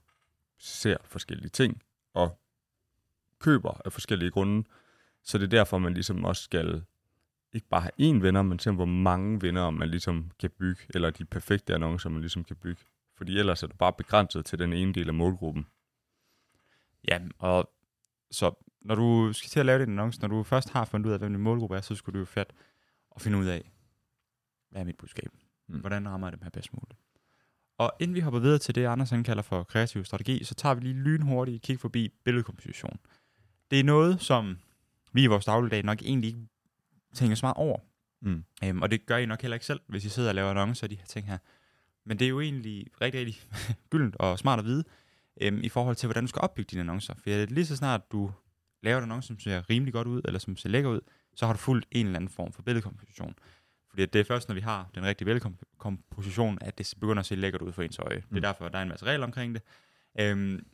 ser 0.57 0.97
forskellige 1.03 1.49
ting 1.49 1.81
og 2.13 2.39
køber 3.39 3.81
af 3.85 3.91
forskellige 3.93 4.31
grunde. 4.31 4.67
Så 5.23 5.37
det 5.37 5.43
er 5.43 5.49
derfor, 5.49 5.77
man 5.77 5.93
ligesom 5.93 6.23
også 6.23 6.43
skal 6.43 6.83
ikke 7.53 7.67
bare 7.67 7.81
have 7.81 8.15
én 8.17 8.21
venner, 8.21 8.41
men 8.41 8.59
se 8.59 8.71
hvor 8.71 8.85
mange 8.85 9.41
venner 9.41 9.69
man 9.69 9.89
ligesom 9.89 10.31
kan 10.39 10.49
bygge, 10.49 10.81
eller 10.89 11.09
de 11.09 11.25
perfekte 11.25 11.73
annoncer, 11.73 12.09
man 12.09 12.21
ligesom 12.21 12.43
kan 12.43 12.55
bygge. 12.55 12.81
Fordi 13.17 13.37
ellers 13.39 13.63
er 13.63 13.67
du 13.67 13.75
bare 13.75 13.93
begrænset 13.93 14.45
til 14.45 14.59
den 14.59 14.73
ene 14.73 14.93
del 14.93 15.07
af 15.07 15.13
målgruppen. 15.13 15.65
Ja, 17.07 17.19
og 17.39 17.71
så 18.31 18.51
når 18.81 18.95
du 18.95 19.33
skal 19.33 19.49
til 19.49 19.59
at 19.59 19.65
lave 19.65 19.79
din 19.79 19.89
annonce, 19.89 20.21
når 20.21 20.27
du 20.27 20.43
først 20.43 20.69
har 20.69 20.85
fundet 20.85 21.07
ud 21.07 21.13
af, 21.13 21.19
hvem 21.19 21.33
din 21.33 21.41
målgruppe 21.41 21.75
er, 21.75 21.81
så 21.81 21.95
skulle 21.95 22.13
du 22.13 22.19
jo 22.19 22.25
fat 22.25 22.53
og 23.11 23.21
finde 23.21 23.37
ud 23.37 23.45
af, 23.45 23.71
hvad 24.69 24.81
er 24.81 24.85
mit 24.85 24.97
budskab? 24.97 25.29
Mm. 25.67 25.79
Hvordan 25.79 26.09
rammer 26.09 26.27
jeg 26.27 26.31
dem 26.31 26.41
her 26.43 26.49
bedst 26.49 26.73
muligt? 26.73 26.99
Og 27.77 27.93
inden 27.99 28.15
vi 28.15 28.19
hopper 28.19 28.39
videre 28.39 28.57
til 28.57 28.75
det, 28.75 28.85
Anders 28.85 29.09
han 29.09 29.23
kalder 29.23 29.43
for 29.43 29.63
kreativ 29.63 30.05
strategi, 30.05 30.43
så 30.43 30.55
tager 30.55 30.75
vi 30.75 30.81
lige 30.81 30.93
lynhurtigt 30.93 31.63
kig 31.63 31.79
forbi 31.79 32.09
billedkomposition. 32.23 32.99
Det 33.71 33.79
er 33.79 33.83
noget, 33.83 34.21
som 34.21 34.57
vi 35.13 35.23
i 35.23 35.27
vores 35.27 35.45
dagligdag 35.45 35.83
nok 35.83 36.01
egentlig 36.01 36.27
ikke 36.27 36.47
tænker 37.13 37.35
så 37.35 37.45
meget 37.45 37.57
over. 37.57 37.79
Mm. 38.21 38.43
Øhm, 38.63 38.81
og 38.81 38.91
det 38.91 39.05
gør 39.05 39.17
I 39.17 39.25
nok 39.25 39.41
heller 39.41 39.55
ikke 39.55 39.65
selv, 39.65 39.79
hvis 39.87 40.05
I 40.05 40.09
sidder 40.09 40.29
og 40.29 40.35
laver 40.35 40.49
annoncer 40.49 40.83
af 40.85 40.89
de 40.89 40.95
her 40.95 41.05
ting 41.05 41.27
her. 41.27 41.37
Men 42.05 42.19
det 42.19 42.25
er 42.25 42.29
jo 42.29 42.39
egentlig 42.41 42.87
rigtig, 43.01 43.19
rigtig 43.19 43.41
gyldent 43.91 44.15
og 44.15 44.39
smart 44.39 44.59
at 44.59 44.65
vide, 44.65 44.83
øhm, 45.41 45.59
i 45.63 45.69
forhold 45.69 45.95
til, 45.95 46.07
hvordan 46.07 46.23
du 46.23 46.27
skal 46.27 46.41
opbygge 46.41 46.69
dine 46.71 46.81
annoncer. 46.81 47.13
For 47.13 47.45
lige 47.45 47.65
så 47.65 47.75
snart 47.75 48.11
du 48.11 48.31
laver 48.83 48.99
du 48.99 49.05
noget, 49.05 49.23
som 49.23 49.39
ser 49.39 49.69
rimelig 49.69 49.93
godt 49.93 50.07
ud, 50.07 50.21
eller 50.25 50.39
som 50.39 50.57
ser 50.57 50.69
lækker 50.69 50.89
ud, 50.89 50.99
så 51.35 51.45
har 51.45 51.53
du 51.53 51.59
fuldt 51.59 51.85
en 51.91 52.05
eller 52.05 52.19
anden 52.19 52.29
form 52.29 52.53
for 52.53 52.61
billedkomposition. 52.61 53.35
Fordi 53.89 54.05
det 54.05 54.19
er 54.19 54.23
først, 54.23 54.47
når 54.47 54.55
vi 54.55 54.61
har 54.61 54.89
den 54.95 55.03
rigtige 55.03 55.25
billedkomposition, 55.25 56.57
at 56.61 56.77
det 56.77 56.93
begynder 56.99 57.19
at 57.19 57.25
se 57.25 57.35
lækkert 57.35 57.61
ud 57.61 57.71
for 57.71 57.81
ens 57.81 57.99
øje. 57.99 58.15
Mm. 58.15 58.21
Det 58.21 58.31
er 58.31 58.35
mm. 58.35 58.41
derfor, 58.41 58.69
der 58.69 58.77
er 58.77 58.83
en 58.83 58.89
masse 58.89 59.05
regler 59.05 59.25
omkring 59.25 59.55
det. 59.55 59.63
Øhm, 60.19 60.65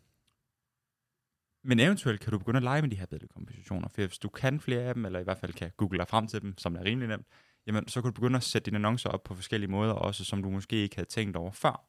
men 1.64 1.80
eventuelt 1.80 2.22
kan 2.22 2.32
du 2.32 2.38
begynde 2.38 2.58
at 2.58 2.64
lege 2.64 2.82
med 2.82 2.90
de 2.90 2.96
her 2.96 3.06
billedkompositioner, 3.06 3.88
for 3.88 4.02
hvis 4.02 4.20
du 4.20 4.30
kan 4.30 4.60
flere 4.60 4.82
af 4.82 4.94
dem, 4.94 5.06
eller 5.06 5.20
i 5.20 5.24
hvert 5.24 5.38
fald 5.38 5.54
kan 5.54 5.72
google 5.78 6.00
dig 6.00 6.08
frem 6.08 6.28
til 6.28 6.42
dem, 6.42 6.58
som 6.58 6.76
er 6.76 6.84
rimelig 6.84 7.08
nemt, 7.08 7.28
jamen 7.68 7.88
så 7.88 8.02
kan 8.02 8.12
du 8.12 8.14
begynde 8.14 8.38
at 8.38 8.44
sætte 8.44 8.66
dine 8.66 8.78
annoncer 8.78 9.10
op 9.10 9.24
på 9.24 9.36
forskellige 9.36 9.72
måder, 9.72 9.94
også 9.94 10.26
som 10.26 10.44
du 10.44 10.50
måske 10.50 10.76
ikke 10.76 10.96
havde 10.96 11.10
tænkt 11.10 11.36
over 11.36 11.52
før. 11.52 11.88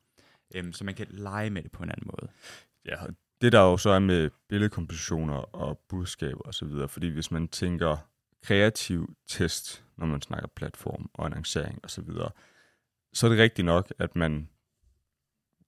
Øhm, 0.55 0.73
så 0.73 0.85
man 0.85 0.95
kan 0.95 1.06
lege 1.11 1.50
med 1.50 1.62
det 1.62 1.73
på 1.73 1.83
en 1.83 1.91
anden 1.91 2.11
måde. 2.12 2.33
Ja, 2.85 2.97
det 3.41 3.53
der 3.53 3.61
jo 3.61 3.77
så 3.77 3.91
er 3.91 3.99
med 3.99 4.31
billedkompositioner 4.49 5.37
og 5.37 5.79
budskaber 5.89 6.49
osv., 6.49 6.89
fordi 6.89 7.09
hvis 7.09 7.31
man 7.31 7.49
tænker 7.49 7.97
kreativ 8.43 9.17
test, 9.27 9.85
når 9.97 10.06
man 10.06 10.23
snakker 10.23 10.49
platform 10.49 11.11
og 11.15 11.27
annoncering 11.27 11.85
osv., 11.85 11.89
så, 11.89 12.03
videre, 12.03 12.31
så 13.12 13.27
er 13.27 13.31
det 13.31 13.39
rigtigt 13.39 13.67
nok, 13.67 13.93
at 13.99 14.17
man 14.17 14.49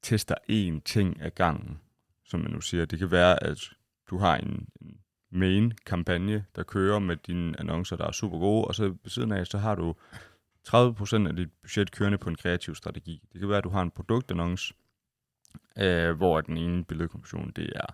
tester 0.02 0.34
én 0.50 0.80
ting 0.84 1.22
ad 1.22 1.30
gangen, 1.30 1.80
som 2.24 2.40
man 2.40 2.50
nu 2.50 2.60
siger. 2.60 2.84
Det 2.84 2.98
kan 2.98 3.10
være, 3.10 3.42
at 3.42 3.70
du 4.10 4.18
har 4.18 4.36
en, 4.36 4.68
en 4.80 5.00
main-kampagne, 5.30 6.44
der 6.56 6.62
kører 6.62 6.98
med 6.98 7.16
dine 7.16 7.60
annoncer, 7.60 7.96
der 7.96 8.06
er 8.06 8.12
super 8.12 8.38
gode, 8.38 8.64
og 8.64 8.74
så 8.74 8.88
ved 8.88 9.10
siden 9.10 9.32
af, 9.32 9.46
så 9.46 9.58
har 9.58 9.74
du 9.74 9.94
30% 10.68 11.28
af 11.28 11.36
dit 11.36 11.48
budget 11.62 11.90
kørende 11.90 12.18
på 12.18 12.28
en 12.28 12.36
kreativ 12.36 12.74
strategi. 12.74 13.22
Det 13.32 13.40
kan 13.40 13.48
være, 13.48 13.58
at 13.58 13.64
du 13.64 13.68
har 13.68 13.82
en 13.82 13.90
produktannonce, 13.90 14.74
øh, 15.78 16.16
hvor 16.16 16.40
den 16.40 16.56
ene 16.56 16.84
billedkomposition, 16.84 17.52
det 17.56 17.72
er 17.74 17.86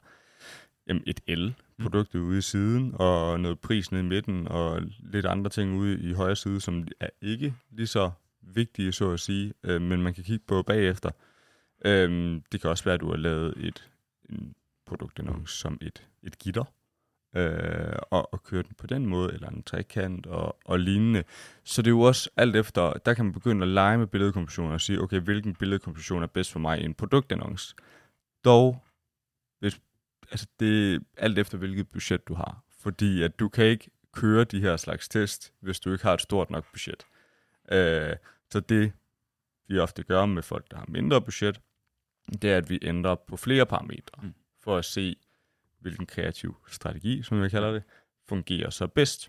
jamen, 0.87 1.03
et 1.07 1.21
L-produktet 1.29 2.21
mm. 2.21 2.27
ude 2.27 2.39
i 2.39 2.43
siden, 2.43 2.95
og 2.95 3.41
noget 3.41 3.61
pris 3.61 3.93
nede 3.93 4.05
i 4.05 4.07
midten, 4.07 4.49
og 4.49 4.83
lidt 4.99 5.27
andre 5.27 5.51
ting 5.51 5.79
ude 5.79 6.01
i 6.01 6.13
højre 6.13 6.37
side, 6.37 6.61
som 6.61 6.89
er 7.01 7.09
ikke 7.23 7.55
lige 7.71 7.87
så 7.87 8.11
vigtige, 8.41 8.93
så 8.93 9.11
at 9.11 9.21
sige, 9.21 9.53
øh, 9.65 9.83
men 9.83 10.03
man 10.03 10.15
kan 10.15 10.25
kigge 10.25 10.45
på 10.49 10.63
bagefter. 10.63 11.11
Øh, 11.85 12.41
det 12.53 12.61
kan 12.61 12.71
også 12.71 12.85
være, 12.85 12.95
at 12.95 13.01
du 13.01 13.11
har 13.11 13.17
lavet 13.17 13.55
et 13.57 13.91
en 14.31 14.55
produktannonce 14.87 15.57
som 15.57 15.79
et, 15.81 16.07
et 16.23 16.39
gitter, 16.39 16.65
øh, 17.37 17.97
og, 18.11 18.35
og 18.35 18.43
køre 18.43 18.63
den 18.63 18.75
på 18.79 18.87
den 18.87 19.07
måde, 19.07 19.35
eller 19.35 19.49
en 19.49 19.63
trekant 19.63 20.27
og, 20.27 20.57
og 20.65 20.81
lignende. 20.81 21.25
Så 21.65 21.83
det 21.83 21.87
er 21.87 21.91
jo 21.91 22.01
også 22.01 22.31
alt 22.37 22.57
efter, 22.57 22.93
der 22.93 23.15
kan 23.15 23.25
man 23.25 23.35
begynde 23.35 23.63
at 23.63 23.69
lege 23.69 23.99
med 23.99 24.07
billedkompositioner 24.07 24.75
og 24.75 24.81
sige, 24.81 25.01
okay, 25.01 25.21
hvilken 25.21 25.55
billedkomposition 25.55 26.23
er 26.23 26.27
bedst 26.27 26.53
for 26.53 26.59
mig 26.59 26.81
i 26.81 26.85
en 26.85 26.95
produktannonce. 26.95 27.75
Dog, 28.45 28.85
hvis, 29.59 29.81
altså 30.31 30.47
det 30.61 30.95
er 30.95 30.99
alt 31.17 31.39
efter, 31.39 31.59
hvilket 31.59 31.89
budget 31.89 32.29
du 32.29 32.35
har. 32.35 32.63
Fordi 32.81 33.23
at 33.23 33.39
du 33.39 33.49
kan 33.49 33.65
ikke 33.65 33.91
køre 34.13 34.45
de 34.45 34.61
her 34.61 34.77
slags 34.77 35.09
test, 35.09 35.53
hvis 35.61 35.81
du 35.81 35.93
ikke 35.93 36.05
har 36.05 36.15
et 36.15 36.21
stort 36.21 36.51
nok 36.51 36.65
budget. 36.73 37.07
Øh, 37.73 38.17
så 38.51 38.61
det, 38.61 38.93
vi 39.69 39.79
ofte 39.79 40.03
gør 40.03 40.27
med 40.27 40.43
folk, 40.43 40.71
der 40.71 40.77
har 40.77 40.87
mindre 40.89 41.23
budget, 41.23 41.61
det 42.43 42.53
er, 42.53 42.57
at 42.57 42.71
vi 42.71 42.79
ændrer 42.83 43.15
på 43.15 43.37
flere 43.37 43.67
parametre, 43.67 44.23
mm. 44.23 44.35
for 44.65 44.77
at 44.77 44.85
se, 44.85 45.17
hvilken 45.87 46.07
kreativ 46.07 46.57
strategi, 46.71 47.23
som 47.23 47.43
jeg 47.43 47.51
kalder 47.51 47.73
det, 47.73 47.83
fungerer 48.29 48.71
så 48.71 48.87
bedst. 48.87 49.29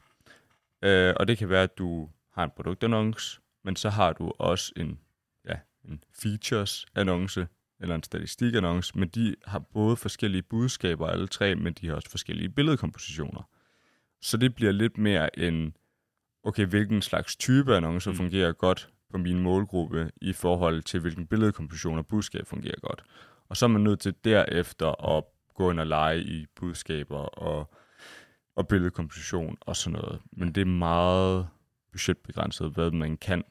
Øh, 0.81 1.13
og 1.17 1.27
det 1.27 1.37
kan 1.37 1.49
være, 1.49 1.63
at 1.63 1.77
du 1.77 2.09
har 2.33 2.43
en 2.43 2.51
produktannonce, 2.55 3.41
men 3.63 3.75
så 3.75 3.89
har 3.89 4.13
du 4.13 4.33
også 4.39 4.73
en, 4.75 4.99
ja, 5.45 5.55
en 5.85 6.03
features-annonce, 6.13 7.47
eller 7.79 7.95
en 7.95 8.03
statistikannonce, 8.03 8.97
men 8.97 9.09
de 9.09 9.35
har 9.45 9.59
både 9.59 9.97
forskellige 9.97 10.41
budskaber, 10.41 11.07
alle 11.07 11.27
tre, 11.27 11.55
men 11.55 11.73
de 11.73 11.87
har 11.87 11.95
også 11.95 12.09
forskellige 12.09 12.49
billedkompositioner. 12.49 13.49
Så 14.21 14.37
det 14.37 14.55
bliver 14.55 14.71
lidt 14.71 14.97
mere 14.97 15.39
en, 15.39 15.75
okay, 16.43 16.65
hvilken 16.65 17.01
slags 17.01 17.35
type 17.35 17.75
annoncer 17.75 18.11
mm. 18.11 18.17
fungerer 18.17 18.51
godt 18.51 18.89
på 19.09 19.17
min 19.17 19.39
målgruppe 19.39 20.11
i 20.21 20.33
forhold 20.33 20.83
til, 20.83 20.99
hvilken 20.99 21.27
billedkomposition 21.27 21.97
og 21.97 22.07
budskab 22.07 22.47
fungerer 22.47 22.79
godt. 22.81 23.03
Og 23.49 23.57
så 23.57 23.65
er 23.65 23.69
man 23.69 23.81
nødt 23.81 23.99
til 23.99 24.15
derefter 24.23 25.17
at 25.17 25.23
gå 25.57 25.71
ind 25.71 25.79
og 25.79 25.87
lege 25.87 26.19
i 26.21 26.45
budskaber 26.55 27.17
og, 27.17 27.73
og 28.55 28.67
billedkomposition 28.67 29.57
og 29.61 29.75
sådan 29.75 29.99
noget. 29.99 30.21
Men 30.31 30.51
det 30.55 30.61
er 30.61 30.65
meget 30.65 31.47
budgetbegrænset, 31.91 32.71
hvad 32.71 32.91
man 32.91 33.17
kan. 33.17 33.43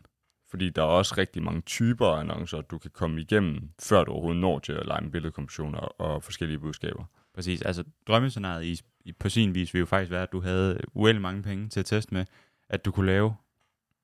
Fordi 0.51 0.71
der 0.71 0.83
er 0.83 0.87
også 0.87 1.15
rigtig 1.19 1.43
mange 1.43 1.61
typer 1.61 2.07
af 2.07 2.21
annoncer, 2.21 2.61
du 2.61 2.79
kan 2.79 2.91
komme 2.91 3.21
igennem, 3.21 3.71
før 3.81 4.05
du 4.05 4.13
overhovedet 4.13 4.41
når 4.41 4.59
til 4.59 4.73
at 4.73 4.87
lege 4.87 5.01
med 5.03 5.11
billedkompositioner 5.11 5.79
og 5.79 6.23
forskellige 6.23 6.59
budskaber. 6.59 7.05
Præcis. 7.35 7.63
Altså, 7.63 7.85
drømmescenariet 8.07 8.65
i, 8.65 8.81
i, 9.05 9.13
på 9.13 9.29
sin 9.29 9.55
vis 9.55 9.75
ville 9.75 9.81
jo 9.81 9.87
faktisk 9.87 10.11
være, 10.11 10.23
at 10.23 10.33
du 10.33 10.41
havde 10.41 10.81
uendelig 10.95 11.23
mange 11.23 11.43
penge 11.43 11.69
til 11.69 11.81
at 11.81 11.87
teste 11.87 12.15
med, 12.15 12.25
at 12.69 12.85
du 12.85 12.91
kunne 12.91 13.07
lave 13.07 13.35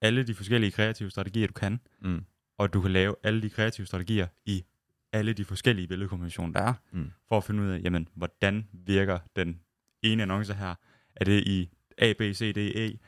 alle 0.01 0.23
de 0.23 0.35
forskellige 0.35 0.71
kreative 0.71 1.11
strategier, 1.11 1.47
du 1.47 1.53
kan, 1.53 1.81
Mm. 2.01 2.25
og 2.59 2.73
du 2.73 2.81
kan 2.81 2.91
lave 2.91 3.15
alle 3.23 3.43
de 3.43 3.51
kreative 3.51 3.87
strategier 3.87 4.27
i 4.47 4.65
alle 5.13 5.33
de 5.33 5.45
forskellige 5.45 5.89
billedkombinationer, 5.89 6.53
der 6.61 6.67
er, 6.67 6.75
Mm. 6.93 7.11
for 7.29 7.37
at 7.37 7.45
finde 7.45 7.63
ud 7.63 7.69
af, 7.69 7.81
jamen, 7.85 8.09
hvordan 8.15 8.69
virker 8.73 9.19
den 9.37 9.61
ene 10.03 10.23
annonce 10.23 10.55
her? 10.55 10.75
Er 11.17 11.25
det 11.25 11.47
i 11.47 11.71
A, 11.99 12.13
B, 12.19 12.21
C, 12.21 12.55
D, 12.55 12.59
E 12.59 12.99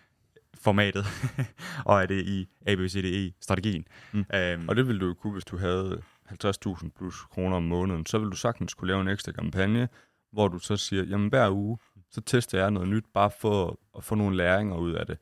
formatet, 0.54 1.04
og 1.86 2.02
er 2.02 2.06
det 2.06 2.26
i 2.26 2.48
A, 2.66 2.74
B, 2.74 2.78
C, 2.88 3.02
D, 3.02 3.04
E 3.06 3.32
strategien? 3.40 3.86
Mm. 4.12 4.24
Øhm, 4.34 4.68
Og 4.68 4.76
det 4.76 4.86
ville 4.86 5.00
du 5.00 5.06
jo 5.06 5.14
kunne, 5.14 5.32
hvis 5.32 5.44
du 5.44 5.56
havde 5.56 6.02
50.000 6.28 6.88
plus 6.96 7.20
kroner 7.20 7.56
om 7.56 7.62
måneden. 7.62 8.06
Så 8.06 8.18
ville 8.18 8.30
du 8.30 8.36
sagtens 8.36 8.74
kunne 8.74 8.88
lave 8.88 9.00
en 9.00 9.08
ekstra 9.08 9.32
kampagne, 9.32 9.88
hvor 10.32 10.48
du 10.48 10.58
så 10.58 10.76
siger, 10.76 11.04
jamen 11.04 11.28
hver 11.28 11.50
uge, 11.50 11.78
så 12.10 12.20
tester 12.20 12.58
jeg 12.58 12.70
noget 12.70 12.88
nyt, 12.88 13.04
bare 13.14 13.30
for 13.40 13.80
at 13.96 14.04
få 14.04 14.14
nogle 14.14 14.36
læringer 14.36 14.76
ud 14.76 14.92
af 14.92 15.06
det. 15.06 15.18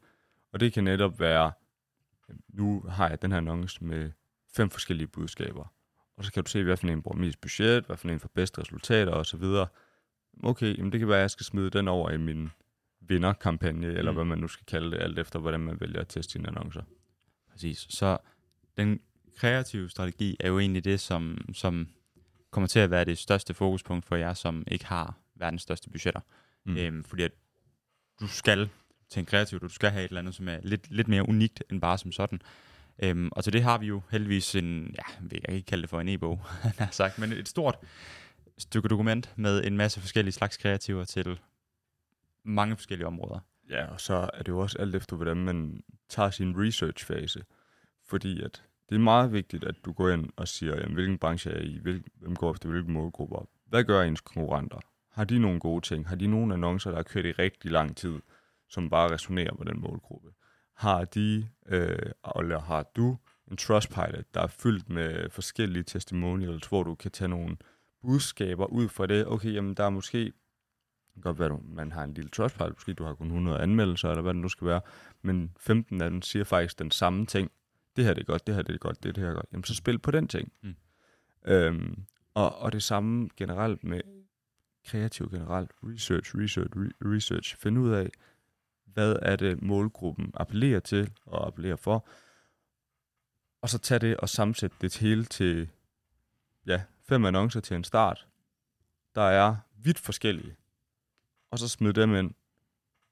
Og 0.52 0.60
det 0.60 0.72
kan 0.72 0.84
netop 0.84 1.20
være, 1.20 1.52
nu 2.48 2.80
har 2.88 3.08
jeg 3.08 3.22
den 3.22 3.30
her 3.30 3.38
annonce 3.38 3.84
med 3.84 4.10
fem 4.56 4.70
forskellige 4.70 5.06
budskaber. 5.08 5.72
Og 6.22 6.26
så 6.26 6.32
kan 6.32 6.44
du 6.44 6.50
se, 6.50 6.64
hvad 6.64 6.76
for 6.76 6.86
en 6.86 7.02
bruger 7.02 7.18
mest 7.18 7.40
budget, 7.40 7.84
hvad 7.84 7.96
for 7.96 8.08
en 8.08 8.20
får 8.20 8.30
bedste 8.34 8.60
resultater 8.60 9.12
osv. 9.12 9.42
Okay, 10.42 10.78
jamen 10.78 10.92
det 10.92 11.00
kan 11.00 11.08
være, 11.08 11.18
at 11.18 11.22
jeg 11.22 11.30
skal 11.30 11.46
smide 11.46 11.70
den 11.70 11.88
over 11.88 12.10
i 12.10 12.16
min 12.16 12.50
vinderkampagne, 13.00 13.86
eller 13.86 14.10
Mm. 14.10 14.16
hvad 14.16 14.24
man 14.24 14.38
nu 14.38 14.48
skal 14.48 14.66
kalde 14.66 14.90
det, 14.90 15.02
alt 15.02 15.18
efter 15.18 15.38
hvordan 15.38 15.60
man 15.60 15.80
vælger 15.80 16.00
at 16.00 16.08
teste 16.08 16.32
sine 16.32 16.48
annoncer. 16.48 16.82
Præcis. 17.50 17.86
Så 17.90 18.18
den 18.76 19.00
kreative 19.36 19.88
strategi 19.90 20.36
er 20.40 20.48
jo 20.48 20.58
egentlig 20.58 20.84
det, 20.84 21.00
som, 21.00 21.38
som 21.54 21.88
kommer 22.50 22.68
til 22.68 22.78
at 22.78 22.90
være 22.90 23.04
det 23.04 23.18
største 23.18 23.54
fokuspunkt 23.54 24.06
for 24.06 24.16
jer, 24.16 24.34
som 24.34 24.64
ikke 24.70 24.86
har 24.86 25.14
verdens 25.34 25.62
største 25.62 25.90
budgetter. 25.90 26.20
Mm. 26.64 26.76
Øhm, 26.76 27.04
fordi 27.04 27.22
at 27.22 27.32
du 28.20 28.26
skal 28.26 28.68
tænke 29.10 29.30
kreativt, 29.30 29.62
og 29.62 29.68
du 29.68 29.74
skal 29.74 29.90
have 29.90 30.04
et 30.04 30.08
eller 30.08 30.20
andet, 30.20 30.34
som 30.34 30.48
er 30.48 30.58
lidt, 30.62 30.90
lidt 30.90 31.08
mere 31.08 31.28
unikt 31.28 31.62
end 31.70 31.80
bare 31.80 31.98
som 31.98 32.12
sådan. 32.12 32.42
Øhm, 33.02 33.28
og 33.32 33.44
til 33.44 33.52
det 33.52 33.62
har 33.62 33.78
vi 33.78 33.86
jo 33.86 34.02
heldigvis 34.10 34.54
en, 34.54 34.94
ja, 34.98 35.26
jeg 35.32 35.42
kan 35.42 35.54
ikke 35.54 35.66
kalde 35.66 35.82
det 35.82 35.90
for 35.90 36.00
en 36.00 36.08
e-bog, 36.08 36.40
har 36.78 36.88
sagt, 36.90 37.18
men 37.18 37.32
et 37.32 37.48
stort 37.48 37.78
stykke 38.58 38.88
dokument 38.88 39.32
med 39.36 39.64
en 39.64 39.76
masse 39.76 40.00
forskellige 40.00 40.32
slags 40.32 40.56
kreativer 40.56 41.04
til 41.04 41.38
mange 42.44 42.76
forskellige 42.76 43.06
områder. 43.06 43.38
Ja, 43.70 43.86
og 43.86 44.00
så 44.00 44.30
er 44.34 44.38
det 44.38 44.48
jo 44.48 44.58
også 44.58 44.78
alt 44.78 44.94
efter, 44.94 45.16
hvordan 45.16 45.36
man 45.36 45.82
tager 46.08 46.30
sin 46.30 46.54
research-fase. 46.56 47.44
Fordi 48.04 48.42
at 48.42 48.62
det 48.88 48.94
er 48.94 49.00
meget 49.00 49.32
vigtigt, 49.32 49.64
at 49.64 49.74
du 49.84 49.92
går 49.92 50.08
ind 50.08 50.28
og 50.36 50.48
siger, 50.48 50.76
jamen, 50.76 50.94
hvilken 50.94 51.18
branche 51.18 51.50
er 51.50 51.60
I, 51.60 51.78
hvil, 51.82 52.04
hvem 52.14 52.36
går 52.36 52.52
efter 52.52 52.68
hvilke 52.68 52.90
målgrupper. 52.90 53.48
Hvad 53.66 53.84
gør 53.84 54.02
ens 54.02 54.20
konkurrenter? 54.20 54.78
Har 55.10 55.24
de 55.24 55.38
nogle 55.38 55.60
gode 55.60 55.80
ting? 55.80 56.08
Har 56.08 56.16
de 56.16 56.26
nogle 56.26 56.54
annoncer, 56.54 56.90
der 56.90 56.96
har 56.96 57.02
kørt 57.02 57.24
i 57.24 57.32
rigtig 57.32 57.70
lang 57.70 57.96
tid, 57.96 58.20
som 58.68 58.90
bare 58.90 59.12
resonerer 59.12 59.54
med 59.58 59.66
den 59.66 59.80
målgruppe? 59.80 60.28
Har 60.82 61.04
de, 61.04 61.48
øh, 61.68 62.12
eller 62.38 62.60
har 62.60 62.82
du 62.96 63.16
en 63.50 63.56
Trustpilot, 63.56 64.24
der 64.34 64.40
er 64.40 64.46
fyldt 64.46 64.88
med 64.88 65.30
forskellige 65.30 65.82
testimonials, 65.82 66.66
hvor 66.66 66.82
du 66.82 66.94
kan 66.94 67.10
tage 67.10 67.28
nogle 67.28 67.56
budskaber 68.02 68.66
ud 68.66 68.88
fra 68.88 69.06
det? 69.06 69.26
Okay, 69.26 69.54
jamen 69.54 69.74
der 69.74 69.84
er 69.84 69.90
måske 69.90 70.24
det 71.14 71.22
kan 71.22 71.22
godt 71.22 71.38
være, 71.38 71.52
at 71.52 71.64
man 71.64 71.92
har 71.92 72.04
en 72.04 72.14
lille 72.14 72.30
trustpilot, 72.30 72.72
måske 72.72 72.94
du 72.94 73.04
har 73.04 73.14
kun 73.14 73.26
100 73.26 73.58
anmeldelser, 73.58 74.08
eller 74.08 74.22
hvad 74.22 74.34
det 74.34 74.42
nu 74.42 74.48
skal 74.48 74.66
være, 74.66 74.80
men 75.22 75.52
15 75.56 76.00
af 76.00 76.10
dem 76.10 76.22
siger 76.22 76.44
faktisk 76.44 76.78
den 76.78 76.90
samme 76.90 77.26
ting. 77.26 77.50
Det 77.96 78.04
her 78.04 78.14
det 78.14 78.20
er 78.20 78.24
godt, 78.24 78.46
det 78.46 78.54
her 78.54 78.62
det 78.62 78.74
er 78.74 78.78
godt, 78.78 79.02
det, 79.02 79.08
er 79.08 79.12
det 79.12 79.22
her 79.22 79.30
er 79.30 79.34
godt. 79.34 79.46
Jamen 79.52 79.64
så 79.64 79.74
spil 79.74 79.98
på 79.98 80.10
den 80.10 80.28
ting. 80.28 80.52
Mm. 80.62 80.74
Øhm, 81.46 82.04
og, 82.34 82.58
og 82.58 82.72
det 82.72 82.82
samme 82.82 83.28
generelt 83.36 83.84
med 83.84 84.00
kreativ 84.86 85.30
generelt, 85.30 85.70
research, 85.82 86.36
research, 86.36 86.70
re- 86.76 87.14
research. 87.14 87.56
Find 87.56 87.78
ud 87.78 87.90
af, 87.90 88.08
hvad 88.94 89.16
er 89.22 89.36
det 89.36 89.62
målgruppen 89.62 90.30
appellerer 90.34 90.80
til 90.80 91.10
og 91.26 91.46
appellerer 91.46 91.76
for, 91.76 92.06
og 93.62 93.68
så 93.68 93.78
tage 93.78 93.98
det 93.98 94.16
og 94.16 94.28
sammensætte 94.28 94.76
det 94.80 94.96
hele 94.96 95.24
til 95.24 95.68
ja, 96.66 96.82
fem 97.08 97.24
annoncer 97.24 97.60
til 97.60 97.76
en 97.76 97.84
start, 97.84 98.26
der 99.14 99.22
er 99.22 99.56
vidt 99.76 99.98
forskellige 99.98 100.56
og 101.52 101.58
så 101.58 101.68
smide 101.68 101.92
dem 101.92 102.14
ind. 102.14 102.30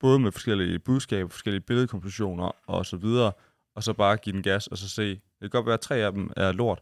Både 0.01 0.19
med 0.19 0.33
forskellige 0.33 0.79
budskaber, 0.79 1.29
forskellige 1.29 1.61
billedkompositioner 1.61 2.51
og 2.67 2.87
så 2.87 2.97
videre, 2.97 3.33
og 3.75 3.83
så 3.83 3.93
bare 3.93 4.17
give 4.17 4.33
den 4.33 4.43
gas, 4.43 4.67
og 4.67 4.79
så 4.79 4.89
se. 4.89 5.09
Det 5.11 5.21
kan 5.41 5.51
godt 5.51 5.67
være, 5.67 5.75
at 5.75 5.81
tre 5.81 5.97
af 5.97 6.13
dem 6.13 6.31
er 6.37 6.53
lort, 6.53 6.81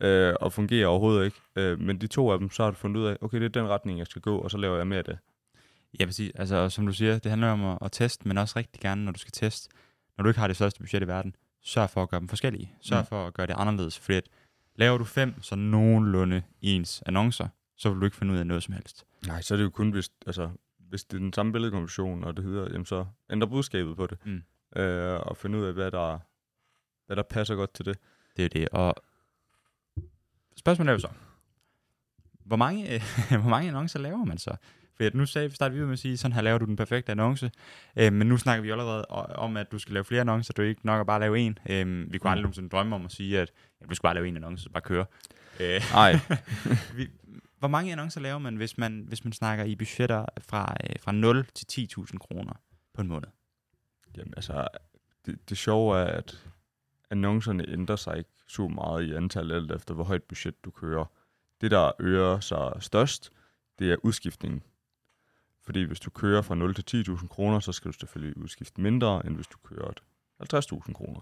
øh, 0.00 0.34
og 0.40 0.52
fungerer 0.52 0.86
overhovedet 0.86 1.24
ikke, 1.24 1.40
øh, 1.56 1.80
men 1.80 2.00
de 2.00 2.06
to 2.06 2.30
af 2.30 2.38
dem, 2.38 2.50
så 2.50 2.62
har 2.62 2.70
du 2.70 2.76
fundet 2.76 3.00
ud 3.00 3.06
af, 3.06 3.16
okay, 3.20 3.38
det 3.38 3.44
er 3.44 3.60
den 3.62 3.68
retning, 3.68 3.98
jeg 3.98 4.06
skal 4.06 4.22
gå, 4.22 4.38
og 4.38 4.50
så 4.50 4.58
laver 4.58 4.76
jeg 4.76 4.86
mere 4.86 4.98
af 4.98 5.04
det. 5.04 5.18
Ja, 6.00 6.04
præcis. 6.04 6.32
Altså, 6.34 6.56
og 6.56 6.72
som 6.72 6.86
du 6.86 6.92
siger, 6.92 7.18
det 7.18 7.30
handler 7.30 7.48
om 7.48 7.64
at, 7.64 7.78
at 7.82 7.92
teste, 7.92 8.28
men 8.28 8.38
også 8.38 8.58
rigtig 8.58 8.80
gerne, 8.80 9.04
når 9.04 9.12
du 9.12 9.18
skal 9.18 9.32
teste, 9.32 9.68
når 10.16 10.22
du 10.22 10.28
ikke 10.28 10.40
har 10.40 10.46
det 10.46 10.56
største 10.56 10.80
budget 10.80 11.02
i 11.02 11.06
verden, 11.06 11.36
sørg 11.62 11.90
for 11.90 12.02
at 12.02 12.08
gøre 12.08 12.20
dem 12.20 12.28
forskellige. 12.28 12.72
Sørg 12.80 13.00
Mm. 13.00 13.06
for 13.06 13.26
at 13.26 13.34
gøre 13.34 13.46
det 13.46 13.54
anderledes, 13.58 13.98
fordi 13.98 14.16
at 14.16 14.28
laver 14.76 14.98
du 14.98 15.04
fem 15.04 15.42
så 15.42 15.54
nogenlunde 15.56 16.42
ens 16.62 17.02
annoncer, 17.06 17.48
så 17.76 17.90
vil 17.90 18.00
du 18.00 18.04
ikke 18.04 18.16
finde 18.16 18.32
ud 18.34 18.38
af 18.38 18.46
noget 18.46 18.62
som 18.62 18.74
helst. 18.74 19.04
Nej, 19.26 19.40
så 19.42 19.54
er 19.54 19.56
det 19.56 19.64
jo 19.64 19.70
kun, 19.70 19.90
hvis, 19.90 20.10
altså, 20.26 20.50
hvis 20.78 21.04
det 21.04 21.16
er 21.16 21.20
den 21.20 21.32
samme 21.32 21.52
billedkomposition, 21.52 22.24
og 22.24 22.36
det 22.36 22.44
hedder, 22.44 22.68
jamen 22.70 22.86
så 22.86 23.06
ændre 23.30 23.48
budskabet 23.48 23.96
på 23.96 24.06
det, 24.06 24.18
Mm. 24.26 24.42
øh, 24.80 25.20
og 25.20 25.36
finde 25.36 25.58
ud 25.58 25.64
af, 25.64 25.72
hvad 25.72 25.90
der, 25.90 26.18
hvad 27.06 27.16
der 27.16 27.22
passer 27.22 27.54
godt 27.54 27.74
til 27.74 27.84
det. 27.84 27.98
Det 28.36 28.44
er 28.44 28.48
det. 28.48 28.68
Og 28.68 28.94
spørgsmålet 30.56 30.88
er 30.90 30.92
jo 30.92 30.98
så, 30.98 31.08
hvor 32.44 32.56
mange, 32.56 33.02
hvor 33.42 33.48
mange 33.50 33.68
annoncer 33.68 33.98
laver 33.98 34.24
man 34.24 34.38
så? 34.38 34.56
For 35.00 35.16
nu 35.16 35.26
sagde, 35.26 35.50
startede 35.50 35.76
vi 35.76 35.82
ud 35.82 35.86
med 35.86 35.92
at 35.92 35.98
sige, 35.98 36.16
sådan 36.16 36.32
her 36.32 36.42
laver 36.42 36.58
du 36.58 36.64
den 36.64 36.76
perfekte 36.76 37.12
annonce. 37.12 37.50
Øh, 37.96 38.12
men 38.12 38.26
nu 38.26 38.36
snakker 38.36 38.62
vi 38.62 38.70
allerede 38.70 39.04
om, 39.06 39.56
at 39.56 39.72
du 39.72 39.78
skal 39.78 39.92
lave 39.92 40.04
flere 40.04 40.20
annoncer. 40.20 40.52
Du 40.52 40.62
er 40.62 40.66
ikke 40.66 40.86
nok 40.86 41.00
at 41.00 41.06
bare 41.06 41.20
lave 41.20 41.38
en. 41.38 41.58
Øh, 41.70 42.12
vi 42.12 42.18
kunne 42.18 42.30
aldrig 42.30 42.42
nogensinde 42.42 42.68
drømme 42.68 42.94
om 42.94 43.04
at 43.04 43.12
sige, 43.12 43.40
at 43.40 43.52
jamen, 43.80 43.88
du 43.88 43.94
skal 43.94 44.02
bare 44.02 44.14
lave 44.14 44.28
en 44.28 44.36
annonce, 44.36 44.62
så 44.62 44.70
bare 44.70 44.82
køre. 44.82 45.06
Øh, 45.60 45.80
Nej, 45.92 46.18
vi, 46.96 47.08
hvor 47.58 47.68
mange 47.68 47.92
annoncer 47.92 48.20
laver 48.20 48.38
man, 48.38 48.56
hvis 48.56 48.78
man, 48.78 49.04
hvis 49.08 49.24
man 49.24 49.32
snakker 49.32 49.64
i 49.64 49.76
budgetter 49.76 50.24
fra, 50.40 50.74
øh, 50.84 50.96
fra 51.00 51.12
0 51.12 51.46
til 51.54 51.88
10.000 51.98 52.18
kroner 52.18 52.52
på 52.94 53.02
en 53.02 53.08
måned? 53.08 53.28
Jamen 54.16 54.34
altså, 54.36 54.68
det, 55.26 55.48
det 55.48 55.58
sjove 55.58 55.98
er, 55.98 56.04
at 56.04 56.44
annoncerne 57.10 57.68
ændrer 57.68 57.96
sig 57.96 58.18
ikke 58.18 58.30
så 58.48 58.68
meget 58.68 59.04
i 59.04 59.14
antal, 59.14 59.52
alt 59.52 59.72
efter 59.72 59.94
hvor 59.94 60.04
højt 60.04 60.22
budget 60.22 60.64
du 60.64 60.70
kører. 60.70 61.04
Det, 61.60 61.70
der 61.70 61.92
øger 61.98 62.40
sig 62.40 62.72
størst, 62.80 63.32
det 63.78 63.92
er 63.92 63.96
udskiftningen. 64.02 64.62
Fordi 65.70 65.82
hvis 65.82 66.00
du 66.00 66.10
kører 66.10 66.42
fra 66.42 66.54
0 66.54 66.74
til 66.74 67.04
10.000 67.08 67.28
kroner, 67.28 67.60
så 67.60 67.72
skal 67.72 67.92
du 67.92 67.98
selvfølgelig 67.98 68.36
udskifte 68.36 68.80
mindre, 68.80 69.26
end 69.26 69.34
hvis 69.34 69.46
du 69.46 69.58
kører 69.58 69.92
50.000 70.42 70.92
kroner. 70.92 71.20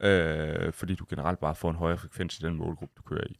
Øh, 0.00 0.72
fordi 0.72 0.94
du 0.94 1.06
generelt 1.08 1.38
bare 1.38 1.54
får 1.54 1.70
en 1.70 1.76
højere 1.76 1.98
frekvens 1.98 2.38
i 2.38 2.42
den 2.42 2.54
målgruppe, 2.54 2.94
du 2.96 3.02
kører 3.02 3.26
i. 3.26 3.36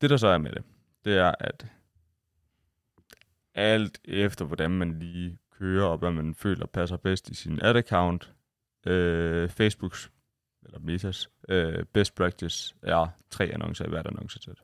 Det, 0.00 0.10
der 0.10 0.16
så 0.16 0.28
er 0.28 0.38
med 0.38 0.52
det, 0.52 0.64
det 1.04 1.16
er, 1.16 1.34
at 1.40 1.66
alt 3.54 4.00
efter, 4.04 4.44
hvordan 4.44 4.70
man 4.70 4.98
lige 4.98 5.38
kører, 5.50 5.86
og 5.86 5.98
hvad 5.98 6.10
man 6.10 6.34
føler 6.34 6.66
passer 6.66 6.96
bedst 6.96 7.28
i 7.28 7.34
sin 7.34 7.60
ad-account, 7.62 8.32
øh, 8.86 9.48
Facebooks, 9.48 10.10
eller 10.62 10.78
Metas, 10.78 11.28
øh, 11.48 11.84
best 11.84 12.14
practice 12.14 12.74
er 12.82 13.06
tre 13.30 13.44
annoncer 13.44 13.86
i 13.86 13.88
hvert 13.88 14.06
annoncesæt. 14.06 14.62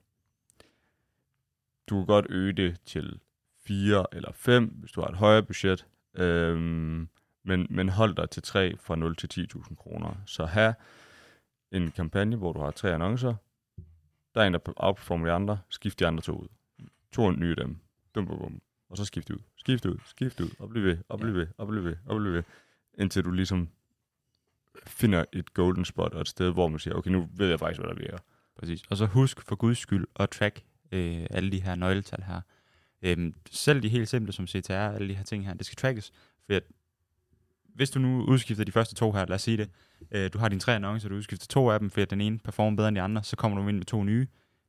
Du 1.88 1.96
kan 1.96 2.06
godt 2.06 2.26
øge 2.28 2.52
det 2.52 2.80
til 2.87 3.20
fire 3.68 4.06
eller 4.12 4.32
fem, 4.32 4.64
hvis 4.64 4.92
du 4.92 5.00
har 5.00 5.08
et 5.08 5.16
højere 5.16 5.42
budget, 5.42 5.87
øhm, 6.16 7.08
men, 7.44 7.66
men 7.70 7.88
hold 7.88 8.14
dig 8.14 8.30
til 8.30 8.42
tre 8.42 8.76
fra 8.76 8.96
0 8.96 9.16
til 9.16 9.48
10.000 9.54 9.75
kroner. 9.75 10.14
Så 10.26 10.44
have 10.44 10.75
en 11.72 11.90
kampagne, 11.90 12.37
hvor 12.37 12.52
du 12.52 12.60
har 12.60 12.70
tre 12.70 12.94
annoncer, 12.94 13.34
der 14.34 14.40
er 14.40 14.46
en, 14.46 14.52
der 14.52 14.60
outperformer 14.76 15.26
de 15.26 15.32
andre, 15.32 15.58
skift 15.70 15.98
de 15.98 16.06
andre 16.06 16.22
to 16.22 16.32
ud. 16.32 16.48
To 17.12 17.30
nye 17.30 17.54
dem. 17.54 17.76
Dum, 18.14 18.26
bum, 18.26 18.38
bum. 18.38 18.60
Og 18.90 18.96
så 18.96 19.04
skift 19.04 19.30
ud, 19.30 19.38
skift 19.56 19.87
ud, 19.87 19.98
skift 20.06 20.40
ud, 20.40 20.50
og 20.58 20.68
bliv 20.68 20.82
ved, 20.82 20.98
og 21.08 21.18
bliv 21.18 21.34
ved, 21.34 21.46
og 21.58 21.68
bliv 21.68 21.84
ved, 21.84 21.96
og 22.06 22.16
bliv 22.16 22.32
ved, 22.32 22.42
indtil 22.98 23.25
du 23.25 23.30
ligesom 23.30 23.68
finder 24.87 25.25
et 25.32 25.54
golden 25.54 25.84
spot 25.84 26.14
og 26.14 26.20
et 26.20 26.28
sted, 26.28 26.52
hvor 26.52 26.68
man 26.68 26.78
siger, 26.78 26.94
okay, 26.94 27.10
nu 27.10 27.28
ved 27.34 27.48
jeg 27.48 27.58
faktisk, 27.58 27.80
hvad 27.80 27.90
der 27.90 27.96
virker. 27.96 28.18
Præcis. 28.58 28.82
Og 28.90 28.96
så 28.96 29.06
husk 29.06 29.42
for 29.42 29.56
guds 29.56 29.78
skyld 29.78 30.06
at 30.16 30.30
track 30.30 30.64
øh, 30.92 31.26
alle 31.30 31.52
de 31.52 31.62
her 31.62 31.75
nøgletal 31.75 32.22
her. 32.22 32.40
Øhm, 33.02 33.35
selv 33.50 33.83
de 33.83 33.88
helt 33.88 34.09
simple 34.09 34.33
som 34.33 34.47
CTR, 34.47 34.73
alle 34.73 35.09
de 35.09 35.14
her 35.14 35.25
ting 35.25 35.47
her, 35.47 35.55
det 35.55 35.67
skal 35.67 35.76
trackes. 35.76 36.12
For 36.47 36.55
at 36.55 36.62
hvis 37.75 37.90
du 37.90 37.99
nu 37.99 38.25
udskifter 38.25 38.64
de 38.64 38.73
første 38.73 38.95
to 38.95 39.12
her, 39.12 39.26
lad 39.26 39.35
os 39.35 39.43
sige 39.43 39.57
det, 39.57 39.71
øh, 40.11 40.31
du 40.33 40.38
har 40.38 40.49
dine 40.49 40.61
tre 40.61 40.75
annoncer, 40.75 41.09
du 41.09 41.14
udskifter 41.14 41.47
to 41.47 41.71
af 41.71 41.81
dem, 41.81 41.90
fordi 41.90 42.05
den 42.05 42.21
ene 42.21 42.38
performer 42.38 42.76
bedre 42.76 42.88
end 42.88 42.97
de 42.97 43.02
andre, 43.02 43.23
så 43.23 43.37
kommer 43.37 43.62
du 43.62 43.69
ind 43.69 43.76
med 43.76 43.87
to 43.87 44.05
nye, 44.05 44.26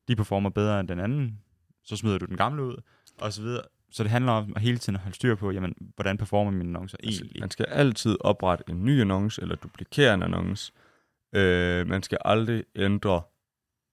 de 0.08 0.16
performer 0.16 0.50
bedre 0.50 0.80
end 0.80 0.88
den 0.88 1.00
anden, 1.00 1.40
så 1.84 1.96
smider 1.96 2.18
du 2.18 2.26
den 2.26 2.38
gamle 2.38 2.64
ud, 2.64 2.76
og 3.18 3.34
så 3.34 3.42
videre. 3.42 3.64
Så 3.92 4.04
det 4.04 4.12
handler 4.12 4.32
om 4.32 4.54
at 4.56 4.62
hele 4.62 4.78
tiden 4.78 5.00
holde 5.00 5.16
styr 5.16 5.36
på, 5.36 5.52
jamen, 5.52 5.76
hvordan 5.96 6.18
performer 6.18 6.52
mine 6.52 6.70
annoncer 6.70 6.98
Altså, 7.04 7.22
egentlig. 7.22 7.40
man 7.40 7.52
skal 7.52 7.66
altid 7.70 8.18
oprette 8.22 8.64
en 8.70 8.86
ny 8.86 9.02
annonce, 9.02 9.42
eller 9.42 9.56
duplikere 9.56 10.14
en 10.14 10.24
annonce. 10.24 10.72
Øh, 11.36 11.88
man 11.88 12.04
skal 12.04 12.18
aldrig 12.26 12.64
ændre 12.76 13.22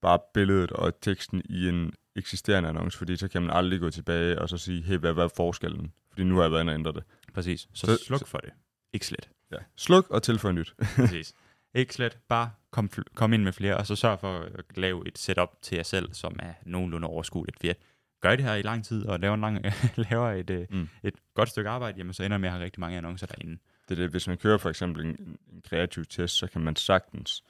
bare 0.01 0.19
billedet 0.33 0.71
og 0.71 1.01
teksten 1.01 1.41
i 1.49 1.69
en 1.69 1.93
eksisterende 2.17 2.69
annonce, 2.69 2.97
fordi 2.97 3.17
så 3.17 3.27
kan 3.27 3.41
man 3.41 3.51
aldrig 3.51 3.79
gå 3.79 3.89
tilbage 3.89 4.39
og 4.41 4.49
så 4.49 4.57
sige, 4.57 4.81
hey, 4.81 4.97
hvad, 4.97 5.13
hvad 5.13 5.23
er 5.23 5.27
forskellen? 5.35 5.91
Fordi 6.09 6.23
nu 6.23 6.35
har 6.35 6.43
jeg 6.43 6.51
været 6.51 6.61
inde 6.61 6.71
og 6.71 6.75
ændre 6.75 6.91
det. 6.91 7.03
Præcis. 7.33 7.67
Så, 7.73 7.85
Så- 7.85 8.03
sluk 8.05 8.27
for 8.27 8.37
det. 8.37 8.49
Ikke 8.93 9.05
slet. 9.05 9.29
Ja. 9.51 9.57
Sluk 9.75 10.09
og 10.09 10.23
tilføj 10.23 10.51
nyt. 10.51 10.73
Præcis. 10.95 11.33
Ikke 11.73 11.93
slet. 11.93 12.17
Bare 12.29 12.51
kom, 12.71 12.89
kom 13.15 13.33
ind 13.33 13.43
med 13.43 13.53
flere, 13.53 13.77
og 13.77 13.87
så 13.87 13.95
sørg 13.95 14.19
for 14.19 14.39
at 14.39 14.77
lave 14.77 15.07
et 15.07 15.17
setup 15.17 15.49
til 15.61 15.75
jer 15.75 15.83
selv, 15.83 16.13
som 16.13 16.35
er 16.39 16.53
nogenlunde 16.65 17.07
overskueligt. 17.07 17.57
For 17.61 17.73
gør 18.21 18.31
I 18.31 18.35
det 18.35 18.45
her 18.45 18.53
i 18.55 18.61
lang 18.61 18.85
tid, 18.85 19.05
og 19.05 19.19
laver, 19.19 19.33
en 19.33 19.41
lang, 19.41 19.61
laver 20.11 20.31
et, 20.31 20.67
mm. 20.69 20.77
Mm. 20.77 20.89
et 21.03 21.13
godt 21.35 21.49
stykke 21.49 21.69
arbejde, 21.69 21.97
jamen 21.97 22.13
så 22.13 22.23
ender 22.23 22.37
med 22.37 22.49
at 22.49 22.53
have 22.53 22.63
rigtig 22.63 22.79
mange 22.79 22.97
annoncer 22.97 23.27
derinde. 23.27 23.57
Det 23.89 23.99
er 23.99 24.01
det, 24.03 24.11
hvis 24.11 24.27
man 24.27 24.37
kører 24.37 24.57
for 24.57 24.69
eksempel 24.69 25.05
en, 25.05 25.37
en 25.53 25.61
kreativ 25.69 26.05
test, 26.05 26.35
så 26.37 26.47
kan 26.47 26.61
man 26.61 26.75
sagtens 26.75 27.43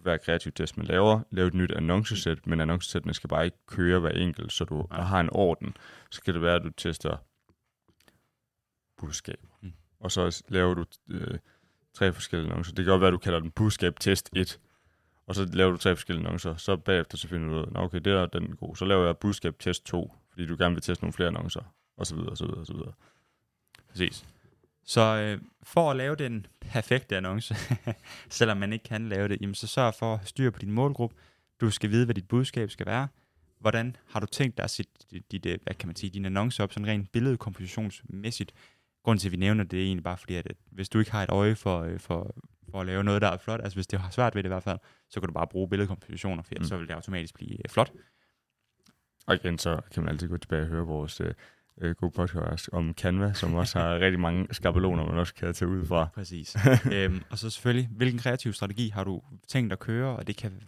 for 0.00 0.10
hver 0.10 0.16
kreativ 0.16 0.52
test, 0.52 0.76
man 0.76 0.86
laver, 0.86 1.20
lave 1.30 1.48
et 1.48 1.54
nyt 1.54 1.72
annoncesæt, 1.72 2.46
men 2.46 2.60
annoncesættene 2.60 3.14
skal 3.14 3.28
bare 3.28 3.44
ikke 3.44 3.56
køre 3.66 4.00
hver 4.00 4.10
enkelt, 4.10 4.52
så 4.52 4.64
du 4.64 4.86
Nej. 4.90 5.00
har 5.00 5.20
en 5.20 5.28
orden. 5.32 5.76
Så 6.10 6.22
kan 6.22 6.34
det 6.34 6.42
være, 6.42 6.54
at 6.56 6.62
du 6.62 6.70
tester 6.70 7.16
budskab, 8.98 9.40
Mm. 9.60 9.72
og 10.00 10.10
så 10.12 10.42
laver 10.48 10.74
du 10.74 10.84
øh, 11.08 11.38
tre 11.94 12.12
forskellige 12.12 12.50
annoncer. 12.50 12.74
Det 12.74 12.84
kan 12.84 12.90
godt 12.92 13.00
være, 13.00 13.08
at 13.08 13.12
du 13.12 13.18
kalder 13.18 13.40
den 13.40 13.50
budskab 13.50 14.00
test 14.00 14.30
1, 14.36 14.60
og 15.26 15.34
så 15.34 15.48
laver 15.52 15.70
du 15.70 15.76
tre 15.76 15.96
forskellige 15.96 16.26
annoncer. 16.26 16.56
Så 16.56 16.76
bagefter 16.76 17.18
så 17.18 17.28
finder 17.28 17.48
du 17.48 17.54
ud 17.54 17.60
af, 17.66 17.72
"Nå, 17.72 17.80
okay, 17.80 17.98
det 17.98 18.12
er 18.12 18.26
den 18.26 18.56
god. 18.56 18.76
Så 18.76 18.84
laver 18.84 19.06
jeg 19.06 19.16
budskab 19.18 19.58
test 19.58 19.84
2, 19.86 20.12
fordi 20.30 20.46
du 20.46 20.56
gerne 20.58 20.74
vil 20.74 20.82
teste 20.82 21.04
nogle 21.04 21.12
flere 21.12 21.26
annoncer, 21.28 21.74
og 21.96 22.06
så 22.06 22.14
videre, 22.14 22.30
og 22.30 22.36
så 22.36 22.44
videre, 22.44 22.60
og 22.60 22.66
så 22.66 22.72
videre. 22.72 22.92
Præcis. 23.90 24.26
Så 24.90 25.00
øh, 25.00 25.42
for 25.62 25.90
at 25.90 25.96
lave 25.96 26.16
den 26.16 26.46
perfekte 26.60 27.16
annonce, 27.16 27.54
selvom 28.38 28.56
man 28.56 28.72
ikke 28.72 28.82
kan 28.82 29.08
lave 29.08 29.28
det, 29.28 29.40
jamen 29.40 29.54
så 29.54 29.66
sørg 29.66 29.94
for 29.94 30.12
at 30.12 30.18
have 30.18 30.26
styr 30.26 30.50
på 30.50 30.58
din 30.58 30.70
målgruppe. 30.70 31.16
Du 31.60 31.70
skal 31.70 31.90
vide, 31.90 32.04
hvad 32.04 32.14
dit 32.14 32.28
budskab 32.28 32.70
skal 32.70 32.86
være. 32.86 33.08
Hvordan 33.58 33.96
har 34.06 34.20
du 34.20 34.26
tænkt 34.26 34.56
dig 34.56 34.64
at 34.64 34.70
sætte 34.70 34.92
dit, 35.10 35.32
dit, 35.32 35.46
øh, 35.46 35.58
hvad 35.62 35.74
kan 35.74 35.88
man 35.88 35.96
sige, 35.96 36.10
din 36.10 36.24
annonce 36.24 36.62
op, 36.62 36.72
sådan 36.72 36.86
rent 36.86 37.12
billedkompositionsmæssigt? 37.12 38.52
Grunden 39.04 39.20
til, 39.20 39.28
at 39.28 39.32
vi 39.32 39.36
nævner 39.36 39.64
det, 39.64 39.78
er 39.78 39.84
egentlig 39.84 40.04
bare 40.04 40.16
fordi, 40.16 40.34
at 40.34 40.46
at 40.46 40.56
hvis 40.70 40.88
du 40.88 40.98
ikke 40.98 41.10
har 41.10 41.22
et 41.22 41.30
øje 41.30 41.54
for, 41.54 41.80
øh, 41.80 42.00
for, 42.00 42.34
for 42.70 42.80
at 42.80 42.86
lave 42.86 43.04
noget, 43.04 43.22
der 43.22 43.28
er 43.28 43.36
flot, 43.36 43.60
altså 43.60 43.76
hvis 43.76 43.86
det 43.86 44.00
har 44.00 44.10
svært 44.10 44.34
ved 44.34 44.42
det 44.42 44.46
i 44.46 44.52
hvert 44.52 44.62
fald, 44.62 44.78
så 45.10 45.20
kan 45.20 45.26
du 45.26 45.32
bare 45.32 45.46
bruge 45.46 45.68
billedkompositioner, 45.68 46.42
for 46.42 46.54
mm. 46.56 46.60
Mm. 46.60 46.64
så 46.64 46.76
vil 46.76 46.88
det 46.88 46.94
automatisk 46.94 47.34
blive 47.34 47.52
øh, 47.52 47.70
flot. 47.70 47.92
Og 49.26 49.34
igen, 49.34 49.58
så 49.58 49.80
kan 49.94 50.02
man 50.02 50.12
altid 50.12 50.28
gå 50.28 50.36
tilbage 50.36 50.62
og 50.62 50.68
høre 50.68 50.86
vores 50.86 51.20
øh, 51.20 51.34
øh, 51.80 51.94
gode 51.94 52.12
podcast 52.12 52.70
om 52.72 52.94
Canva, 52.94 53.32
som 53.32 53.54
også 53.54 53.78
har 53.78 53.98
rigtig 54.04 54.20
mange 54.20 54.54
skabeloner, 54.54 55.06
man 55.06 55.18
også 55.18 55.34
kan 55.34 55.54
tage 55.54 55.68
ud 55.68 55.86
fra. 55.86 56.08
Præcis. 56.14 56.56
øhm, 56.94 57.22
og 57.30 57.38
så 57.38 57.50
selvfølgelig, 57.50 57.88
hvilken 57.90 58.18
kreativ 58.18 58.52
strategi 58.52 58.88
har 58.88 59.04
du 59.04 59.22
tænkt 59.48 59.72
at 59.72 59.78
køre, 59.78 60.16
og 60.16 60.26
det 60.26 60.36
kan 60.36 60.62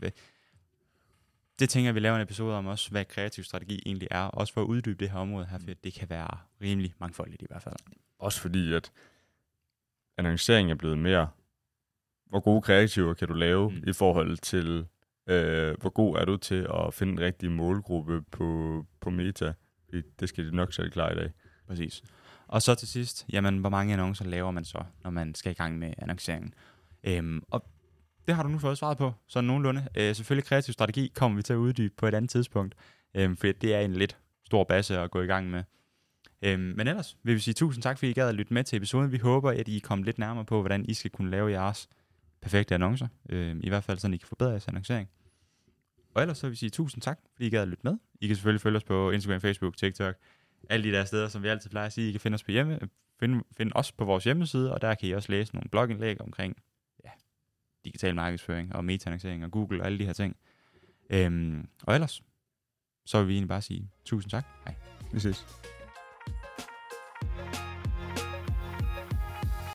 det 1.59 1.71
tænker 1.71 1.87
jeg, 1.87 1.95
vi 1.95 2.01
laver 2.01 2.17
en 2.17 2.23
episode 2.23 2.57
om 2.57 2.67
også, 2.67 2.91
hvad 2.91 3.05
kreativ 3.05 3.45
strategi 3.45 3.83
egentlig 3.87 4.09
er, 4.11 4.23
også 4.23 4.53
for 4.53 4.61
at 4.61 4.67
uddybe 4.67 5.01
det 5.01 5.11
her 5.11 5.19
område 5.19 5.47
her, 5.47 5.59
for 5.59 5.67
det 5.85 5.95
kan 5.95 6.11
være 6.11 6.39
rimelig 6.63 6.95
mangfoldigt 6.99 7.43
i 7.43 7.47
hvert 7.51 7.63
fald. 7.63 7.77
Også 8.19 8.41
fordi, 8.41 8.73
at 8.73 8.93
annoncering 10.19 10.71
er 10.71 10.75
blevet 10.75 10.99
mere, 10.99 11.29
hvor 12.29 12.41
gode 12.41 12.63
kreativer 12.63 13.15
kan 13.15 13.29
du 13.29 13.35
lave 13.35 13.71
mm. 13.71 13.85
i 13.87 13.93
forhold 13.93 14.37
til, 14.37 14.87
øh, 15.27 15.75
hvor 15.81 15.91
god 15.91 16.17
er 16.17 16.25
du 16.25 16.37
til 16.37 16.67
at 16.75 16.95
finde 16.95 17.11
den 17.11 17.21
rigtige 17.21 17.51
målgruppe 17.51 18.23
på, 18.23 18.83
på 19.01 19.11
meta. 19.11 19.53
Det 20.21 20.29
skal 20.29 20.47
de 20.47 20.57
nok 20.57 20.73
selv 20.73 20.91
klare 20.91 21.13
i 21.13 21.17
dag. 21.17 21.31
Præcis. 21.67 22.03
Og 22.47 22.63
så 22.63 22.75
til 22.75 22.89
sidst, 22.89 23.27
jamen, 23.33 23.59
hvor 23.59 23.71
mange 23.71 23.93
annoncer 23.93 24.25
laver 24.25 24.51
man 24.51 24.65
så, 24.65 24.85
når 25.05 25.11
man 25.11 25.35
skal 25.35 25.53
i 25.53 25.55
gang 25.55 25.79
med 25.79 25.95
annonceringen? 25.99 26.55
Øhm, 27.05 27.43
og 27.51 27.65
det 28.27 28.35
har 28.35 28.43
du 28.43 28.49
nu 28.49 28.59
fået 28.59 28.79
svaret 28.79 28.99
på, 28.99 29.13
så 29.27 29.41
nogenlunde. 29.41 29.89
Øh, 29.97 30.15
selvfølgelig 30.15 30.45
kreativ 30.45 30.73
strategi 30.73 31.13
kommer 31.15 31.37
vi 31.37 31.43
til 31.43 31.53
at 31.53 31.57
uddybe 31.57 31.95
på 31.97 32.07
et 32.07 32.15
andet 32.15 32.31
tidspunkt, 32.31 32.75
øhm, 33.15 33.37
for 33.37 33.47
det 33.47 33.75
er 33.75 33.81
en 33.81 33.93
lidt 33.93 34.19
stor 34.45 34.65
basse 34.65 34.99
at 34.99 35.11
gå 35.11 35.23
i 35.23 35.27
gang 35.27 35.51
med. 35.51 35.65
Øhm, 36.43 36.73
men 36.77 36.89
ellers 36.89 37.17
vil 37.23 37.35
vi 37.35 37.41
sige 37.41 37.55
tusind 37.55 37.83
tak, 37.83 37.99
fordi 37.99 38.11
I 38.11 38.15
gad 38.15 38.29
at 38.29 38.35
lytte 38.35 38.55
med 38.55 38.65
til 38.65 38.77
episoden. 38.77 39.13
Vi 39.13 39.19
håber, 39.19 39.51
at 39.51 39.69
I 39.69 39.79
kom 39.79 40.03
lidt 40.03 40.19
nærmere 40.19 40.45
på, 40.45 40.61
hvordan 40.61 40.85
I 40.85 40.95
skal 40.95 41.11
kunne 41.11 41.31
lave 41.31 41.51
jeres 41.51 41.89
perfekte 42.43 42.75
annoncer. 42.75 43.09
Øhm, 43.29 43.61
I 43.65 43.69
hvert 43.69 43.85
fald, 43.85 43.99
så 43.99 44.09
I 44.09 44.17
kan 44.17 44.29
forbedre 44.29 44.51
jeres 44.51 44.69
annoncering. 44.69 45.09
Og 46.15 46.23
ellers 46.23 46.39
så 46.39 46.47
vil 46.47 46.51
vi 46.51 46.57
sige 46.57 46.71
tusind 46.71 47.03
tak, 47.03 47.19
fordi 47.33 47.47
I 47.47 47.51
gad 47.51 47.63
at 47.63 47.69
lytte 47.69 47.85
med. 47.85 47.97
I 48.21 48.27
kan 48.27 48.37
selvfølgelig 48.37 48.61
følge 48.61 48.77
os 48.77 48.85
på 48.85 49.11
Instagram, 49.11 49.41
Facebook, 49.41 49.77
TikTok, 49.77 50.15
alle 50.71 50.91
de 50.91 50.97
der 50.97 51.05
steder, 51.05 51.29
som 51.29 51.43
vi 51.43 51.49
altid 51.49 51.71
plejer 51.71 51.87
at 51.87 51.93
sige. 51.93 52.09
I 52.09 52.13
kan 52.13 52.21
finde 52.21 52.35
os 52.35 52.45
på 52.45 52.51
hjemme, 52.51 52.79
finde, 53.21 53.45
finde 53.57 53.73
os 53.75 53.93
på 53.93 54.05
vores 54.05 54.25
hjemmeside, 54.25 54.75
og 54.75 54.81
der 54.81 54.95
kan 54.95 55.09
I 55.09 55.13
også 55.13 55.33
læse 55.33 55.55
nogle 55.55 55.71
blogindlæg 55.71 56.21
omkring 56.21 56.57
ja, 57.05 57.11
digital 57.85 58.15
markedsføring 58.15 58.75
og 58.75 58.85
metaannoncering 58.85 59.45
og 59.45 59.51
Google 59.51 59.81
og 59.81 59.87
alle 59.87 59.99
de 59.99 60.07
her 60.07 60.13
ting. 60.13 60.37
Øhm, 61.11 61.69
og 61.83 61.95
ellers, 61.95 62.23
så 63.07 63.19
vil 63.19 63.29
vi 63.29 63.33
egentlig 63.33 63.49
bare 63.49 63.63
sige 63.63 63.91
tusind 64.05 64.31
tak. 64.31 64.47
Hej. 64.65 64.75
Vi 65.13 65.21
ses. 65.21 65.47